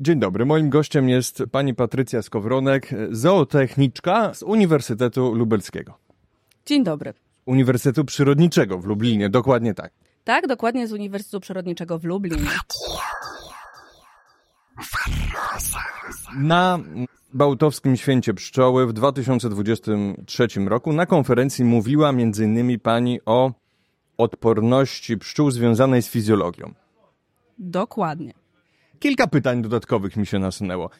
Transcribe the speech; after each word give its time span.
Dzień 0.00 0.18
dobry, 0.18 0.44
moim 0.44 0.70
gościem 0.70 1.08
jest 1.08 1.42
pani 1.52 1.74
Patrycja 1.74 2.22
Skowronek, 2.22 2.90
zootechniczka 3.10 4.34
z 4.34 4.42
Uniwersytetu 4.42 5.34
Lubelskiego. 5.34 5.98
Dzień 6.66 6.84
dobry. 6.84 7.14
Uniwersytetu 7.46 8.04
Przyrodniczego 8.04 8.78
w 8.78 8.84
Lublinie, 8.84 9.30
dokładnie 9.30 9.74
tak. 9.74 9.92
Tak, 10.24 10.46
dokładnie 10.46 10.88
z 10.88 10.92
Uniwersytetu 10.92 11.40
Przyrodniczego 11.40 11.98
w 11.98 12.04
Lublinie. 12.04 12.50
Na 16.36 16.78
Bałtowskim 17.32 17.96
Święcie 17.96 18.34
Pszczoły 18.34 18.86
w 18.86 18.92
2023 18.92 20.46
roku 20.66 20.92
na 20.92 21.06
konferencji 21.06 21.64
mówiła 21.64 22.08
m.in. 22.08 22.80
pani 22.80 23.20
o 23.26 23.52
odporności 24.18 25.18
pszczół 25.18 25.50
związanej 25.50 26.02
z 26.02 26.08
fizjologią. 26.08 26.74
Dokładnie. 27.58 28.41
Kilka 29.02 29.26
pytań 29.26 29.62
dodatkowych 29.62 30.16
mi 30.16 30.26
się 30.26 30.38
nasunęło. 30.38 30.90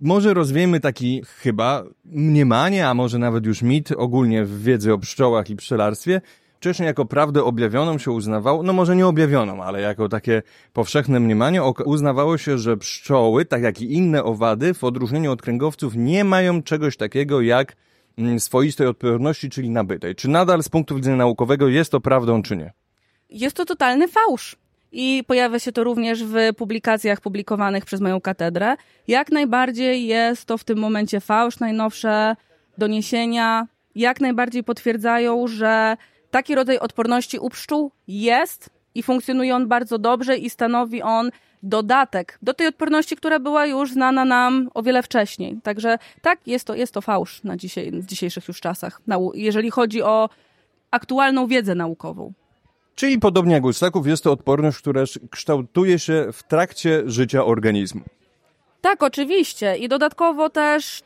Może 0.00 0.34
rozwiejmy 0.34 0.80
taki 0.80 1.22
chyba 1.38 1.84
mniemanie, 2.04 2.88
a 2.88 2.94
może 2.94 3.18
nawet 3.18 3.46
już 3.46 3.62
mit 3.62 3.92
ogólnie 3.92 4.44
w 4.44 4.62
wiedzy 4.62 4.92
o 4.92 4.98
pszczołach 4.98 5.50
i 5.50 5.56
pszczelarstwie. 5.56 6.20
Wcześniej 6.56 6.86
jako 6.86 7.04
prawdę 7.04 7.44
objawioną 7.44 7.98
się 7.98 8.10
uznawało, 8.10 8.62
no 8.62 8.72
może 8.72 8.96
nie 8.96 9.06
objawioną, 9.06 9.62
ale 9.62 9.80
jako 9.80 10.08
takie 10.08 10.42
powszechne 10.72 11.20
mniemanie 11.20 11.62
uznawało 11.84 12.38
się, 12.38 12.58
że 12.58 12.76
pszczoły, 12.76 13.44
tak 13.44 13.62
jak 13.62 13.80
i 13.80 13.92
inne 13.92 14.24
owady, 14.24 14.74
w 14.74 14.84
odróżnieniu 14.84 15.32
od 15.32 15.42
kręgowców, 15.42 15.96
nie 15.96 16.24
mają 16.24 16.62
czegoś 16.62 16.96
takiego 16.96 17.40
jak 17.40 17.76
mm, 18.18 18.40
swoistej 18.40 18.86
odporności, 18.86 19.50
czyli 19.50 19.70
nabytej. 19.70 20.14
Czy 20.14 20.28
nadal 20.28 20.62
z 20.62 20.68
punktu 20.68 20.96
widzenia 20.96 21.16
naukowego 21.16 21.68
jest 21.68 21.92
to 21.92 22.00
prawdą, 22.00 22.42
czy 22.42 22.56
nie? 22.56 22.72
Jest 23.30 23.56
to 23.56 23.64
totalny 23.64 24.08
fałsz 24.08 24.56
i 24.92 25.24
pojawia 25.26 25.58
się 25.58 25.72
to 25.72 25.84
również 25.84 26.24
w 26.24 26.34
publikacjach 26.56 27.20
publikowanych 27.20 27.84
przez 27.84 28.00
moją 28.00 28.20
katedrę. 28.20 28.76
Jak 29.08 29.32
najbardziej 29.32 30.06
jest 30.06 30.44
to 30.44 30.58
w 30.58 30.64
tym 30.64 30.78
momencie 30.78 31.20
fałsz. 31.20 31.60
Najnowsze 31.60 32.36
doniesienia 32.78 33.66
jak 33.94 34.20
najbardziej 34.20 34.64
potwierdzają, 34.64 35.46
że 35.46 35.96
taki 36.30 36.54
rodzaj 36.54 36.78
odporności 36.78 37.38
u 37.38 37.50
pszczół 37.50 37.92
jest 38.08 38.70
i 38.94 39.02
funkcjonuje 39.02 39.54
on 39.54 39.68
bardzo 39.68 39.98
dobrze 39.98 40.36
i 40.36 40.50
stanowi 40.50 41.02
on 41.02 41.30
dodatek 41.62 42.38
do 42.42 42.54
tej 42.54 42.66
odporności, 42.66 43.16
która 43.16 43.38
była 43.38 43.66
już 43.66 43.92
znana 43.92 44.24
nam 44.24 44.70
o 44.74 44.82
wiele 44.82 45.02
wcześniej. 45.02 45.60
Także 45.62 45.98
tak, 46.22 46.38
jest 46.46 46.66
to, 46.66 46.74
jest 46.74 46.94
to 46.94 47.00
fałsz 47.00 47.44
na 47.44 47.56
dzisiaj, 47.56 47.90
w 47.92 48.06
dzisiejszych 48.06 48.48
już 48.48 48.60
czasach, 48.60 49.00
jeżeli 49.34 49.70
chodzi 49.70 50.02
o 50.02 50.28
aktualną 50.90 51.46
wiedzę 51.46 51.74
naukową. 51.74 52.32
Czyli 52.96 53.18
podobnie 53.18 53.54
jak 53.54 53.64
u 53.64 53.72
ssaków 53.72 54.06
jest 54.06 54.24
to 54.24 54.32
odporność, 54.32 54.78
która 54.78 55.02
kształtuje 55.30 55.98
się 55.98 56.26
w 56.32 56.42
trakcie 56.42 57.02
życia 57.06 57.44
organizmu. 57.44 58.00
Tak, 58.80 59.02
oczywiście. 59.02 59.76
I 59.76 59.88
dodatkowo 59.88 60.50
też, 60.50 61.02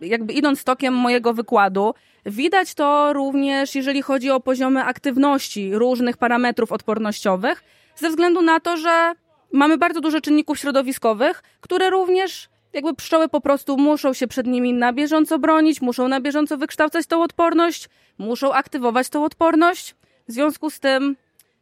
jakby 0.00 0.32
idąc 0.32 0.64
tokiem 0.64 0.94
mojego 0.94 1.34
wykładu, 1.34 1.94
widać 2.26 2.74
to 2.74 3.12
również, 3.12 3.74
jeżeli 3.74 4.02
chodzi 4.02 4.30
o 4.30 4.40
poziomy 4.40 4.84
aktywności 4.84 5.74
różnych 5.74 6.16
parametrów 6.16 6.72
odpornościowych, 6.72 7.64
ze 7.96 8.10
względu 8.10 8.42
na 8.42 8.60
to, 8.60 8.76
że 8.76 9.12
mamy 9.52 9.78
bardzo 9.78 10.00
dużo 10.00 10.20
czynników 10.20 10.58
środowiskowych, 10.58 11.42
które 11.60 11.90
również 11.90 12.48
jakby 12.72 12.94
pszczoły 12.94 13.28
po 13.28 13.40
prostu 13.40 13.76
muszą 13.76 14.12
się 14.12 14.26
przed 14.26 14.46
nimi 14.46 14.72
na 14.74 14.92
bieżąco 14.92 15.38
bronić, 15.38 15.82
muszą 15.82 16.08
na 16.08 16.20
bieżąco 16.20 16.56
wykształcać 16.56 17.06
tą 17.06 17.22
odporność, 17.22 17.88
muszą 18.18 18.52
aktywować 18.52 19.08
tą 19.08 19.24
odporność. 19.24 19.94
W 20.28 20.32
związku 20.32 20.70
z 20.70 20.80
tym 20.80 21.16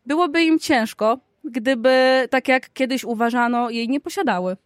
byłoby 0.07 0.43
im 0.43 0.59
ciężko, 0.59 1.19
gdyby, 1.45 2.27
tak 2.31 2.49
jak 2.49 2.73
kiedyś 2.73 3.05
uważano, 3.05 3.71
jej 3.71 3.89
nie 3.89 4.01
posiadały. 4.01 4.57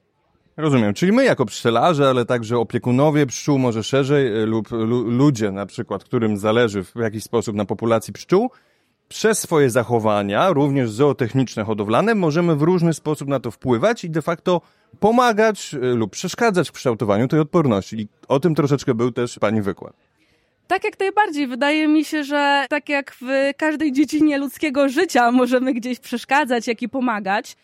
Rozumiem, 0.56 0.94
czyli 0.94 1.12
my 1.12 1.24
jako 1.24 1.46
pszczelarze, 1.46 2.08
ale 2.08 2.24
także 2.24 2.58
opiekunowie 2.58 3.26
pszczół, 3.26 3.58
może 3.58 3.82
szerzej, 3.82 4.42
e, 4.42 4.46
lub 4.46 4.68
ludzie 5.06 5.50
na 5.50 5.66
przykład, 5.66 6.04
którym 6.04 6.36
zależy 6.36 6.84
w 6.84 6.96
jakiś 6.96 7.24
sposób 7.24 7.56
na 7.56 7.64
populacji 7.64 8.12
pszczół, 8.12 8.50
przez 9.08 9.38
swoje 9.38 9.70
zachowania, 9.70 10.52
również 10.52 10.90
zootechniczne, 10.90 11.64
hodowlane, 11.64 12.14
możemy 12.14 12.56
w 12.56 12.62
różny 12.62 12.94
sposób 12.94 13.28
na 13.28 13.40
to 13.40 13.50
wpływać 13.50 14.04
i 14.04 14.10
de 14.10 14.22
facto 14.22 14.60
pomagać 15.00 15.74
e, 15.74 15.78
lub 15.78 16.10
przeszkadzać 16.10 16.68
w 16.68 16.72
kształtowaniu 16.72 17.28
tej 17.28 17.40
odporności. 17.40 18.00
I 18.00 18.08
o 18.28 18.40
tym 18.40 18.54
troszeczkę 18.54 18.94
był 18.94 19.12
też 19.12 19.38
Pani 19.38 19.62
wykład. 19.62 20.09
Tak 20.70 20.84
jak 20.84 21.00
najbardziej. 21.00 21.46
Wydaje 21.46 21.88
mi 21.88 22.04
się, 22.04 22.24
że 22.24 22.66
tak 22.68 22.88
jak 22.88 23.16
w 23.20 23.26
każdej 23.56 23.92
dziedzinie 23.92 24.38
ludzkiego 24.38 24.88
życia 24.88 25.32
możemy 25.32 25.74
gdzieś 25.74 25.98
przeszkadzać, 25.98 26.66
jak 26.66 26.82
i 26.82 26.88
pomagać. 26.88 27.56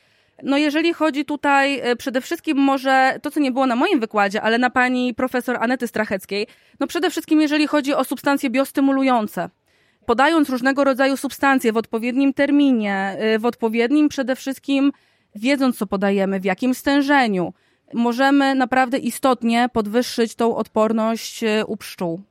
No 0.43 0.57
jeżeli 0.57 0.93
chodzi 0.93 1.25
tutaj 1.25 1.81
e, 1.81 1.97
przede 1.97 2.21
wszystkim 2.21 2.59
może 2.59 3.19
to, 3.23 3.31
co 3.31 3.41
nie 3.41 3.53
było 3.53 3.67
na 3.67 3.77
moim 3.77 4.01
wykładzie, 4.01 4.43
ale 4.43 4.59
na 4.59 4.71
pani 4.71 5.15
profesor 5.15 5.57
Anety 5.61 5.89
Stracheckiej, 5.89 6.47
no 6.81 6.87
przede 6.87 7.11
wszystkim 7.11 7.41
jeżeli 7.41 7.67
chodzi 7.67 7.95
o 7.95 8.05
substancje 8.05 8.51
biostymulujące. 8.51 9.51
Podając 10.07 10.49
różnego 10.51 10.85
rodzaju 10.85 11.17
substancje 11.17 11.73
w 11.73 11.77
odpowiednim 11.77 12.35
terminie, 12.35 13.17
e, 13.19 13.39
w 13.39 13.47
odpowiednim 13.47 14.09
przede 14.09 14.37
wszystkim 14.37 14.93
wiedząc, 15.35 15.79
co 15.79 15.87
podajemy, 15.87 16.41
w 16.41 16.45
jakim 16.45 16.75
stężeniu, 16.75 17.53
możemy 17.95 18.55
naprawdę 18.55 18.99
istotnie 18.99 19.69
podwyższyć 19.73 20.35
tą 20.35 20.57
odporność 20.57 21.45
e, 21.45 21.67
u 21.67 21.77
pszczół. 21.77 22.23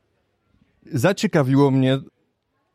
Zaciekawiło 0.92 1.72
mnie 1.72 2.00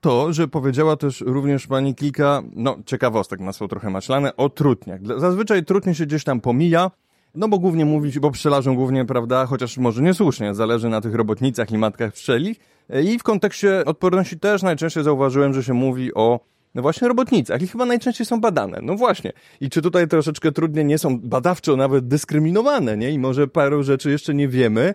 to, 0.00 0.32
że 0.32 0.48
powiedziała 0.48 0.96
też 0.96 1.20
również 1.20 1.66
pani 1.66 1.94
kilka, 1.94 2.42
no, 2.56 2.76
ciekawostek, 2.86 3.40
masło 3.40 3.68
trochę 3.68 3.90
maślane, 3.90 4.36
o 4.36 4.48
trutniach. 4.48 5.00
Zazwyczaj 5.16 5.64
trutnie 5.64 5.94
się 5.94 6.06
gdzieś 6.06 6.24
tam 6.24 6.40
pomija, 6.40 6.90
no 7.34 7.48
bo 7.48 7.58
głównie 7.58 7.84
mówić, 7.84 8.18
bo 8.18 8.30
pszczelarzom 8.30 8.74
głównie, 8.74 9.04
prawda, 9.04 9.46
chociaż 9.46 9.78
może 9.78 10.02
niesłusznie, 10.02 10.54
zależy 10.54 10.88
na 10.88 11.00
tych 11.00 11.14
robotnicach 11.14 11.70
i 11.70 11.78
matkach 11.78 12.12
pszczeli. 12.12 12.56
I 13.04 13.18
w 13.18 13.22
kontekście 13.22 13.84
odporności 13.84 14.38
też 14.38 14.62
najczęściej 14.62 15.04
zauważyłem, 15.04 15.54
że 15.54 15.64
się 15.64 15.74
mówi 15.74 16.14
o 16.14 16.40
no 16.74 16.82
właśnie 16.82 17.08
robotnicach 17.08 17.62
i 17.62 17.66
chyba 17.66 17.84
najczęściej 17.84 18.26
są 18.26 18.40
badane. 18.40 18.78
No 18.82 18.94
właśnie. 18.94 19.32
I 19.60 19.70
czy 19.70 19.82
tutaj 19.82 20.08
troszeczkę 20.08 20.52
trudnie 20.52 20.84
nie 20.84 20.98
są 20.98 21.20
badawczo 21.20 21.76
nawet 21.76 22.08
dyskryminowane, 22.08 22.96
nie? 22.96 23.10
I 23.10 23.18
może 23.18 23.48
paru 23.48 23.82
rzeczy 23.82 24.10
jeszcze 24.10 24.34
nie 24.34 24.48
wiemy, 24.48 24.94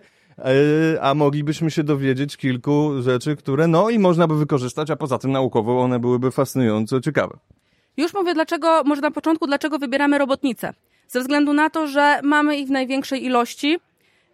a 1.00 1.14
moglibyśmy 1.14 1.70
się 1.70 1.84
dowiedzieć 1.84 2.36
kilku 2.36 3.02
rzeczy, 3.02 3.36
które 3.36 3.68
no 3.68 3.90
i 3.90 3.98
można 3.98 4.26
by 4.26 4.38
wykorzystać, 4.38 4.90
a 4.90 4.96
poza 4.96 5.18
tym 5.18 5.32
naukowo 5.32 5.80
one 5.80 5.98
byłyby 5.98 6.30
fascynująco 6.30 7.00
ciekawe. 7.00 7.38
Już 7.96 8.14
mówię 8.14 8.34
dlaczego, 8.34 8.82
może 8.84 9.02
na 9.02 9.10
początku, 9.10 9.46
dlaczego 9.46 9.78
wybieramy 9.78 10.18
robotnice. 10.18 10.72
Ze 11.08 11.20
względu 11.20 11.52
na 11.52 11.70
to, 11.70 11.86
że 11.86 12.20
mamy 12.22 12.56
ich 12.56 12.68
w 12.68 12.70
największej 12.70 13.24
ilości 13.24 13.78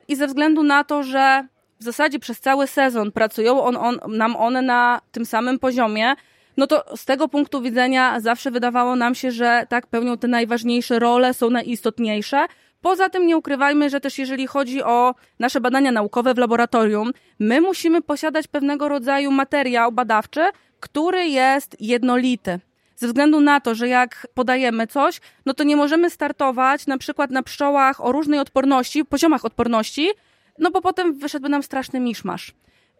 i 0.08 0.16
ze 0.16 0.26
względu 0.26 0.62
na 0.62 0.84
to, 0.84 1.02
że 1.02 1.46
w 1.80 1.84
zasadzie 1.84 2.19
przez 2.19 2.40
cały 2.40 2.66
sezon 2.66 3.12
pracują 3.12 3.62
on, 3.62 3.76
on, 3.76 4.16
nam 4.16 4.36
one 4.36 4.62
na 4.62 5.00
tym 5.12 5.26
samym 5.26 5.58
poziomie, 5.58 6.14
no 6.56 6.66
to 6.66 6.96
z 6.96 7.04
tego 7.04 7.28
punktu 7.28 7.62
widzenia 7.62 8.20
zawsze 8.20 8.50
wydawało 8.50 8.96
nam 8.96 9.14
się, 9.14 9.30
że 9.30 9.66
tak 9.69 9.86
pełnią 9.86 10.19
te 10.19 10.28
najważniejsze 10.28 10.98
role, 10.98 11.34
są 11.34 11.50
najistotniejsze, 11.50 12.46
Poza 12.82 13.09
tym 13.09 13.26
nie 13.26 13.37
ukrywajmy, 13.37 13.91
że 13.91 14.00
też 14.00 14.19
jeżeli 14.19 14.47
chodzi 14.47 14.82
o 14.82 15.15
nasze 15.38 15.60
badania 15.60 15.93
naukowe 15.93 16.34
w 16.34 16.38
laboratorium, 16.38 17.12
my 17.38 17.60
musimy 17.60 18.03
posiadać 18.03 18.47
pewnego 18.47 18.88
rodzaju 18.88 19.31
materiał 19.31 19.93
badawczy, 19.93 20.41
który 20.81 21.26
jest 21.26 21.76
jednolity. 21.81 22.60
Ze 22.97 23.06
względu 23.06 23.41
na 23.41 23.60
to, 23.60 23.75
że 23.75 23.88
jak 23.88 24.26
podajemy 24.34 24.87
coś, 24.87 25.20
no 25.47 25.54
to 25.54 25.65
nie 25.65 25.76
możemy 25.76 26.10
startować 26.10 26.87
na 26.87 26.98
przykład 26.98 27.31
na 27.31 27.43
pszczołach 27.43 28.04
o 28.04 28.12
różnej 28.12 28.38
odporności, 28.38 29.04
poziomach 29.04 29.44
odporności, 29.44 30.10
no 30.59 30.70
bo 30.70 30.81
potem 30.81 31.19
wyszedłby 31.19 31.49
nam 31.49 31.62
straszny 31.62 32.00
miszmasz. 32.00 32.53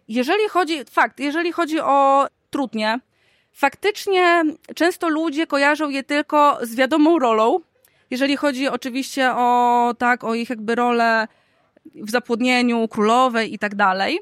Jeżeli 0.09 0.49
chodzi, 0.49 0.85
fakt, 0.85 1.21
jeżeli 1.21 1.53
chodzi 1.53 1.81
o 1.81 2.27
trudnie, 2.51 3.01
faktycznie 3.53 4.43
często 4.75 5.09
ludzie 5.09 5.47
kojarzą 5.47 5.89
je 5.89 6.03
tylko 6.03 6.59
z 6.63 6.75
wiadomą 6.75 7.19
rolą, 7.19 7.61
jeżeli 8.13 8.37
chodzi 8.37 8.69
oczywiście 8.69 9.33
o, 9.33 9.95
tak, 9.99 10.25
o 10.25 10.35
ich 10.35 10.51
jakby 10.51 10.75
rolę 10.75 11.29
w 11.95 12.11
zapłodnieniu 12.11 12.89
królowej 12.89 13.55
i 13.55 13.59
tak 13.59 13.75
dalej. 13.75 14.21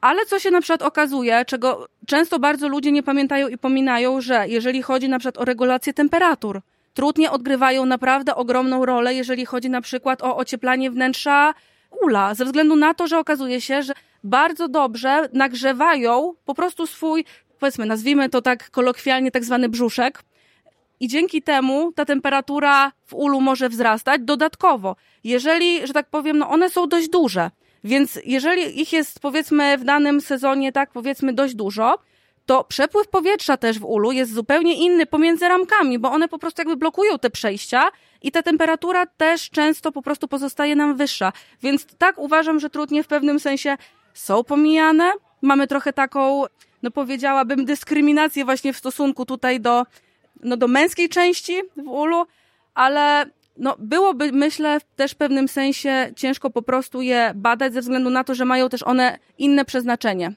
Ale 0.00 0.26
co 0.26 0.38
się 0.38 0.50
na 0.50 0.60
przykład 0.60 0.82
okazuje, 0.82 1.44
czego 1.44 1.88
często 2.06 2.38
bardzo 2.38 2.68
ludzie 2.68 2.92
nie 2.92 3.02
pamiętają 3.02 3.48
i 3.48 3.58
pominają, 3.58 4.20
że 4.20 4.48
jeżeli 4.48 4.82
chodzi 4.82 5.08
na 5.08 5.18
przykład 5.18 5.38
o 5.38 5.44
regulację 5.44 5.92
temperatur, 5.92 6.60
trudnie 6.94 7.30
odgrywają 7.30 7.86
naprawdę 7.86 8.34
ogromną 8.34 8.86
rolę, 8.86 9.14
jeżeli 9.14 9.46
chodzi 9.46 9.70
na 9.70 9.80
przykład 9.80 10.22
o 10.22 10.36
ocieplanie 10.36 10.90
wnętrza 10.90 11.54
ula, 12.02 12.34
ze 12.34 12.44
względu 12.44 12.76
na 12.76 12.94
to, 12.94 13.06
że 13.06 13.18
okazuje 13.18 13.60
się, 13.60 13.82
że 13.82 13.92
bardzo 14.24 14.68
dobrze 14.68 15.28
nagrzewają 15.32 16.34
po 16.44 16.54
prostu 16.54 16.86
swój, 16.86 17.24
powiedzmy, 17.58 17.86
nazwijmy 17.86 18.28
to 18.28 18.42
tak 18.42 18.70
kolokwialnie, 18.70 19.30
tak 19.30 19.44
zwany 19.44 19.68
brzuszek, 19.68 20.22
i 21.00 21.08
dzięki 21.08 21.42
temu 21.42 21.92
ta 21.92 22.04
temperatura 22.04 22.92
w 23.06 23.14
ulu 23.14 23.40
może 23.40 23.68
wzrastać 23.68 24.20
dodatkowo. 24.24 24.96
Jeżeli, 25.24 25.86
że 25.86 25.92
tak 25.92 26.10
powiem, 26.10 26.38
no 26.38 26.50
one 26.50 26.70
są 26.70 26.88
dość 26.88 27.08
duże, 27.08 27.50
więc 27.84 28.18
jeżeli 28.24 28.80
ich 28.80 28.92
jest 28.92 29.20
powiedzmy 29.20 29.78
w 29.78 29.84
danym 29.84 30.20
sezonie 30.20 30.72
tak 30.72 30.90
powiedzmy 30.90 31.32
dość 31.32 31.54
dużo, 31.54 31.98
to 32.46 32.64
przepływ 32.64 33.08
powietrza 33.08 33.56
też 33.56 33.78
w 33.78 33.84
ulu 33.84 34.12
jest 34.12 34.34
zupełnie 34.34 34.74
inny 34.74 35.06
pomiędzy 35.06 35.48
ramkami, 35.48 35.98
bo 35.98 36.12
one 36.12 36.28
po 36.28 36.38
prostu 36.38 36.60
jakby 36.60 36.76
blokują 36.76 37.18
te 37.18 37.30
przejścia 37.30 37.90
i 38.22 38.32
ta 38.32 38.42
temperatura 38.42 39.06
też 39.06 39.50
często 39.50 39.92
po 39.92 40.02
prostu 40.02 40.28
pozostaje 40.28 40.76
nam 40.76 40.96
wyższa. 40.96 41.32
Więc 41.62 41.86
tak 41.98 42.18
uważam, 42.18 42.60
że 42.60 42.70
trudnie 42.70 43.02
w 43.02 43.06
pewnym 43.06 43.40
sensie 43.40 43.76
są 44.14 44.44
pomijane. 44.44 45.12
Mamy 45.42 45.66
trochę 45.66 45.92
taką, 45.92 46.44
no 46.82 46.90
powiedziałabym, 46.90 47.64
dyskryminację 47.64 48.44
właśnie 48.44 48.72
w 48.72 48.76
stosunku 48.76 49.26
tutaj 49.26 49.60
do, 49.60 49.86
no 50.42 50.56
do 50.56 50.68
męskiej 50.68 51.08
części 51.08 51.62
w 51.76 51.88
ulu, 51.88 52.26
ale 52.74 53.26
no, 53.56 53.76
byłoby, 53.78 54.32
myślę, 54.32 54.78
też 54.96 55.12
w 55.12 55.16
pewnym 55.16 55.48
sensie 55.48 56.12
ciężko 56.16 56.50
po 56.50 56.62
prostu 56.62 57.02
je 57.02 57.32
badać 57.34 57.72
ze 57.72 57.80
względu 57.80 58.10
na 58.10 58.24
to, 58.24 58.34
że 58.34 58.44
mają 58.44 58.68
też 58.68 58.82
one 58.82 59.18
inne 59.38 59.64
przeznaczenie. 59.64 60.32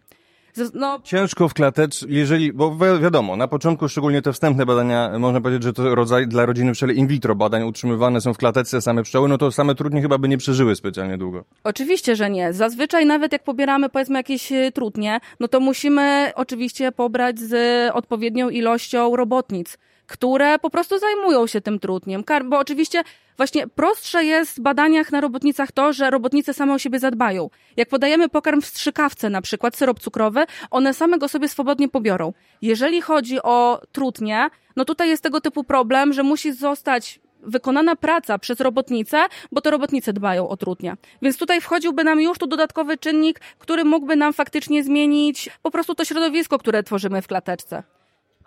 No. 0.74 1.00
Ciężko 1.04 1.50
w 1.50 1.54
klatecz, 1.54 2.06
jeżeli, 2.08 2.54
bo 2.54 2.76
wi 2.76 3.02
wiadomo, 3.02 3.36
na 3.36 3.48
początku 3.48 3.90
szczególnie 3.90 4.22
te 4.22 4.34
wstępne 4.34 4.66
badania, 4.66 5.20
można 5.20 5.42
powiedzieć, 5.42 5.64
że 5.64 5.74
to 5.74 5.96
rodzaj 5.96 6.28
dla 6.28 6.46
rodziny 6.46 6.72
pszczeli 6.72 6.98
in 7.00 7.08
vitro 7.08 7.36
badań 7.36 7.64
utrzymywane 7.64 8.22
są 8.22 8.34
w 8.34 8.38
klatece 8.38 8.82
same 8.82 9.04
pszczoły, 9.04 9.30
no 9.30 9.38
to 9.38 9.52
same 9.52 9.76
trudnie 9.76 10.02
chyba 10.02 10.18
by 10.18 10.28
nie 10.28 10.38
przeżyły 10.38 10.76
specjalnie 10.76 11.18
długo. 11.18 11.44
Oczywiście, 11.64 12.16
że 12.16 12.30
nie. 12.30 12.54
Zazwyczaj 12.54 13.06
nawet 13.06 13.32
jak 13.32 13.44
pobieramy 13.44 13.90
powiedzmy 13.90 14.20
jakieś 14.20 14.52
y, 14.52 14.72
trudnie, 14.74 15.20
no 15.40 15.48
to 15.48 15.60
musimy 15.60 16.32
oczywiście 16.36 16.92
pobrać 16.92 17.40
z 17.40 17.92
odpowiednią 17.96 18.50
ilością 18.50 19.16
robotnic 19.16 19.78
które 20.08 20.60
po 20.60 20.70
prostu 20.70 21.00
zajmują 21.00 21.48
się 21.48 21.62
tym 21.62 21.80
trudniem. 21.80 22.24
Bo 22.46 22.60
oczywiście 22.60 23.04
właśnie 23.38 23.68
prostsze 23.68 24.26
jest 24.26 24.58
w 24.58 24.60
badaniach 24.60 25.12
na 25.12 25.22
robotnicach 25.22 25.72
to, 25.72 25.94
że 25.94 26.10
robotnice 26.10 26.54
same 26.54 26.74
o 26.74 26.80
siebie 26.80 27.00
zadbają. 27.00 27.50
Jak 27.78 27.90
podajemy 27.90 28.30
pokarm 28.30 28.62
w 28.62 28.66
strzykawce, 28.66 29.30
na 29.30 29.42
przykład 29.42 29.76
syrop 29.76 30.00
cukrowy, 30.00 30.46
one 30.72 30.94
same 30.94 31.18
go 31.18 31.28
sobie 31.28 31.50
swobodnie 31.50 31.90
pobiorą. 31.90 32.34
Jeżeli 32.62 33.02
chodzi 33.02 33.42
o 33.42 33.82
trudnie, 33.92 34.50
no 34.76 34.86
tutaj 34.86 35.10
jest 35.10 35.24
tego 35.24 35.42
typu 35.42 35.64
problem, 35.64 36.14
że 36.14 36.24
musi 36.24 36.54
zostać 36.54 37.20
wykonana 37.44 37.96
praca 37.96 38.40
przez 38.40 38.60
robotnicę, 38.60 39.26
bo 39.52 39.62
to 39.62 39.72
robotnice 39.72 40.14
dbają 40.14 40.50
o 40.50 40.58
trudnie. 40.58 40.96
Więc 41.22 41.38
tutaj 41.38 41.62
wchodziłby 41.62 42.04
nam 42.04 42.22
już 42.22 42.38
tu 42.38 42.48
dodatkowy 42.48 42.98
czynnik, 42.98 43.40
który 43.40 43.86
mógłby 43.86 44.16
nam 44.16 44.34
faktycznie 44.34 44.84
zmienić 44.84 45.50
po 45.62 45.72
prostu 45.72 45.96
to 45.96 46.06
środowisko, 46.06 46.58
które 46.58 46.84
tworzymy 46.84 47.22
w 47.22 47.28
klateczce. 47.28 47.84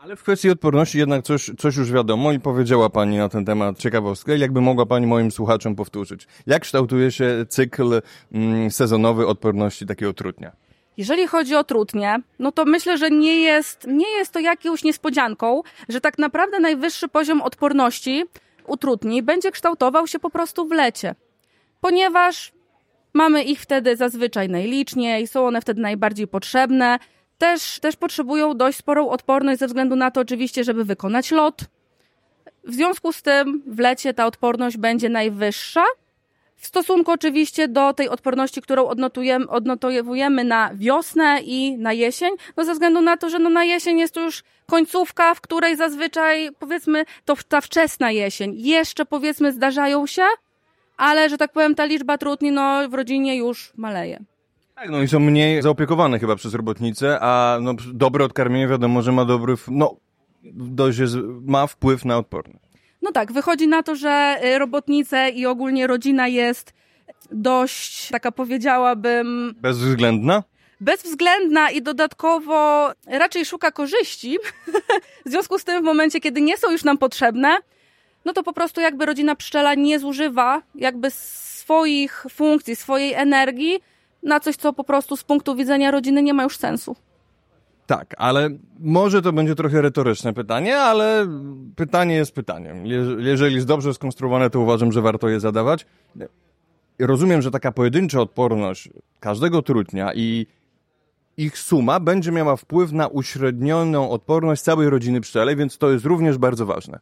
Ale 0.07 0.17
w 0.17 0.23
kwestii 0.23 0.51
odporności 0.51 0.99
jednak 0.99 1.25
coś, 1.25 1.51
coś 1.59 1.77
już 1.77 1.93
wiadomo 1.93 2.33
i 2.33 2.41
powiedziała 2.41 2.91
Pani 2.91 3.17
na 3.17 3.29
ten 3.29 3.45
temat 3.45 3.79
ciekawostkę. 3.79 4.39
Jakby 4.39 4.61
mogła 4.61 4.87
Pani 4.87 5.07
moim 5.07 5.31
słuchaczom 5.31 5.77
powtórzyć. 5.77 6.27
Jak 6.47 6.63
kształtuje 6.63 7.13
się 7.13 7.47
cykl 7.49 8.03
mm, 8.33 8.71
sezonowy 8.71 9.27
odporności 9.27 9.87
takiego 9.87 10.13
trutnia? 10.13 10.53
Jeżeli 10.97 11.27
chodzi 11.27 11.55
o 11.55 11.65
trutnie, 11.65 12.19
no 12.39 12.53
to 12.53 12.65
myślę, 12.65 12.99
że 12.99 13.11
nie 13.11 13.37
jest, 13.37 13.87
nie 13.87 14.09
jest 14.11 14.33
to 14.33 14.41
jakąś 14.41 14.85
niespodzianką, 14.85 15.63
że 15.89 16.01
tak 16.01 16.19
naprawdę 16.19 16.61
najwyższy 16.61 17.09
poziom 17.09 17.43
odporności 17.43 18.25
u 18.67 18.77
trutni 18.77 19.23
będzie 19.23 19.51
kształtował 19.51 20.07
się 20.07 20.19
po 20.19 20.31
prostu 20.31 20.69
w 20.69 20.73
lecie. 20.73 21.15
Ponieważ 21.81 22.53
mamy 23.15 23.43
ich 23.43 23.61
wtedy 23.61 23.97
zazwyczaj 23.97 24.49
najliczniej, 24.49 25.27
są 25.27 25.47
one 25.47 25.61
wtedy 25.61 25.81
najbardziej 25.81 26.27
potrzebne, 26.27 26.99
też, 27.39 27.81
też 27.81 27.97
potrzebują 27.97 28.55
dość 28.55 28.79
sporą 28.79 29.09
odporność 29.09 29.61
ze 29.61 29.67
względu 29.67 29.97
na 29.97 30.11
to 30.11 30.21
oczywiście, 30.21 30.65
żeby 30.65 30.85
wykonać 30.85 31.31
lot. 31.31 31.61
W 32.65 32.75
związku 32.75 33.13
z 33.13 33.23
tym 33.23 33.63
w 33.67 33.79
lecie 33.79 34.15
ta 34.15 34.27
odporność 34.27 34.77
będzie 34.77 35.09
najwyższa. 35.09 35.85
W 36.57 36.67
stosunku 36.67 37.11
oczywiście 37.11 37.69
do 37.69 37.93
tej 37.93 38.09
odporności, 38.09 38.63
którą 38.63 38.87
odnotujemy, 38.87 39.49
odnotowujemy 39.49 40.45
na 40.45 40.71
wiosnę 40.75 41.41
i 41.43 41.79
na 41.79 41.93
jesień, 41.93 42.35
no 42.57 42.65
ze 42.65 42.73
względu 42.73 43.01
na 43.01 43.17
to, 43.17 43.31
że 43.31 43.39
no 43.39 43.51
na 43.51 43.65
jesień 43.65 43.99
jest 43.99 44.15
to 44.15 44.21
już 44.21 44.43
końcówka, 44.67 45.35
w 45.35 45.41
której 45.41 45.77
zazwyczaj 45.77 46.51
powiedzmy 46.59 47.05
to 47.25 47.37
ta 47.49 47.61
wczesna 47.61 48.11
jesień. 48.11 48.55
Jeszcze 48.57 49.05
powiedzmy 49.05 49.53
zdarzają 49.53 50.07
się, 50.07 50.25
ale 50.97 51.29
że 51.29 51.39
tak 51.39 51.53
powiem 51.53 51.75
ta 51.75 51.85
liczba 51.85 52.19
trudni 52.19 52.53
no 52.53 52.89
w 52.89 52.95
rodzinie 52.95 53.37
już 53.37 53.73
maleje. 53.77 54.25
Tak, 54.77 54.91
no 54.91 55.03
i 55.03 55.09
są 55.09 55.21
mniej 55.21 55.63
zaopiekowane 55.63 56.19
chyba 56.19 56.37
przez 56.37 56.55
robotnice, 56.55 57.19
a 57.21 57.59
no, 57.61 57.75
dobre 57.93 58.25
odkarmienie 58.25 58.69
wiadomo, 58.69 59.03
że 59.03 59.13
ma 59.13 59.25
dobry, 59.25 59.55
no 59.69 59.97
dość 60.53 60.99
jest, 60.99 61.17
ma 61.43 61.67
wpływ 61.67 62.05
na 62.05 62.19
odporność. 62.19 62.65
No 63.03 63.13
tak, 63.13 63.33
wychodzi 63.33 63.69
na 63.69 63.83
to, 63.83 63.97
że 63.97 64.37
y, 64.45 64.59
robotnice 64.59 65.31
i 65.31 65.47
ogólnie 65.47 65.87
rodzina 65.87 66.29
jest 66.29 66.73
dość, 67.33 68.09
taka 68.09 68.33
powiedziałabym... 68.33 69.55
Bezwzględna? 69.61 70.43
bezwzględna 70.81 71.71
i 71.71 71.83
dodatkowo 71.83 72.91
raczej 73.07 73.45
szuka 73.45 73.71
korzyści. 73.71 74.39
w 75.27 75.31
związku 75.31 75.59
z 75.59 75.65
tym 75.65 75.83
w 75.83 75.85
momencie, 75.85 76.21
kiedy 76.21 76.41
nie 76.41 76.57
są 76.57 76.73
już 76.73 76.85
nam 76.85 76.99
potrzebne, 76.99 77.57
no 78.25 78.33
to 78.33 78.43
po 78.43 78.53
prostu 78.53 78.81
jakby 78.81 79.07
rodzina 79.07 79.37
pszczela 79.37 79.75
nie 79.75 79.99
zużywa 79.99 80.63
jakby 80.75 81.11
swoich 81.11 82.27
funkcji, 82.31 82.77
swojej 82.77 83.13
energii 83.13 83.81
na 84.27 84.41
coś, 84.41 84.57
co 84.57 84.73
po 84.73 84.85
prostu 84.85 85.17
z 85.17 85.25
punktu 85.25 85.55
widzenia 85.55 85.91
rodziny 85.91 86.23
nie 86.23 86.35
ma 86.35 86.43
już 86.43 86.57
sensu. 86.57 86.97
Tak, 87.87 88.15
ale 88.19 88.51
może 88.81 89.23
to 89.23 89.33
będzie 89.33 89.55
trochę 89.55 89.83
retoryczne 89.83 90.33
pytanie, 90.33 90.79
ale 90.79 91.27
pytanie 91.77 92.15
jest 92.15 92.35
pytaniem. 92.35 92.87
Jeżeli 93.19 93.55
jest 93.55 93.67
dobrze 93.67 93.95
skonstruowane, 93.95 94.51
to 94.51 94.61
uważam, 94.61 94.93
że 94.93 95.03
warto 95.03 95.29
je 95.29 95.41
zadawać. 95.41 95.87
Rozumiem, 96.99 97.43
że 97.43 97.51
taka 97.51 97.73
pojedyncza 97.73 98.21
odporność 98.21 98.89
każdego 99.21 99.63
trutnia 99.63 100.15
i 100.15 100.47
ich 101.37 101.59
suma 101.59 102.01
będzie 102.01 102.33
miała 102.33 102.57
wpływ 102.57 102.93
na 102.93 103.09
uśrednioną 103.09 104.11
odporność 104.11 104.63
całej 104.63 104.91
rodziny 104.91 105.21
pszczelej, 105.21 105.57
więc 105.57 105.79
to 105.79 105.91
jest 105.91 106.05
również 106.05 106.39
bardzo 106.39 106.67
ważne. 106.67 106.99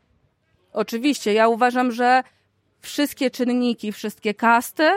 Oczywiście, 0.72 1.32
ja 1.32 1.48
uważam, 1.48 1.92
że 1.92 2.22
wszystkie 2.80 3.30
czynniki, 3.30 3.92
wszystkie 3.92 4.34
kasty 4.34 4.90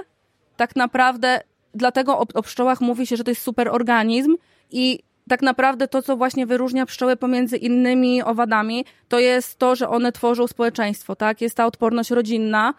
tak 0.57 0.75
naprawdę 0.75 1.41
dlatego 1.77 2.19
o, 2.19 2.25
o 2.33 2.41
pszczołach 2.41 2.81
mówi 2.81 3.07
się, 3.07 3.18
że 3.18 3.24
to 3.24 3.31
jest 3.31 3.41
super 3.41 3.69
organizm 3.69 4.35
i 4.71 5.00
tak 5.29 5.41
naprawdę 5.41 5.88
to, 5.88 6.01
co 6.01 6.18
właśnie 6.18 6.45
wyróżnia 6.45 6.85
pszczoły 6.85 7.15
pomiędzy 7.15 7.57
innymi 7.57 8.24
owadami, 8.24 8.85
to 9.07 9.19
jest 9.19 9.57
to, 9.57 9.75
że 9.75 9.89
one 9.89 10.12
tworzą 10.12 10.47
społeczeństwo, 10.47 11.15
tak? 11.15 11.41
Jest 11.41 11.56
ta 11.56 11.65
odporność 11.65 12.12
rodzinna 12.12 12.74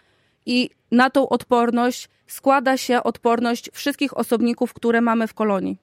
i 0.46 0.70
na 0.92 1.10
tą 1.10 1.28
odporność 1.28 2.08
składa 2.26 2.76
się 2.76 3.02
odporność 3.02 3.70
wszystkich 3.72 4.18
osobników, 4.18 4.74
które 4.74 5.00
mamy 5.00 5.26
w 5.26 5.34
kolonii. 5.34 5.78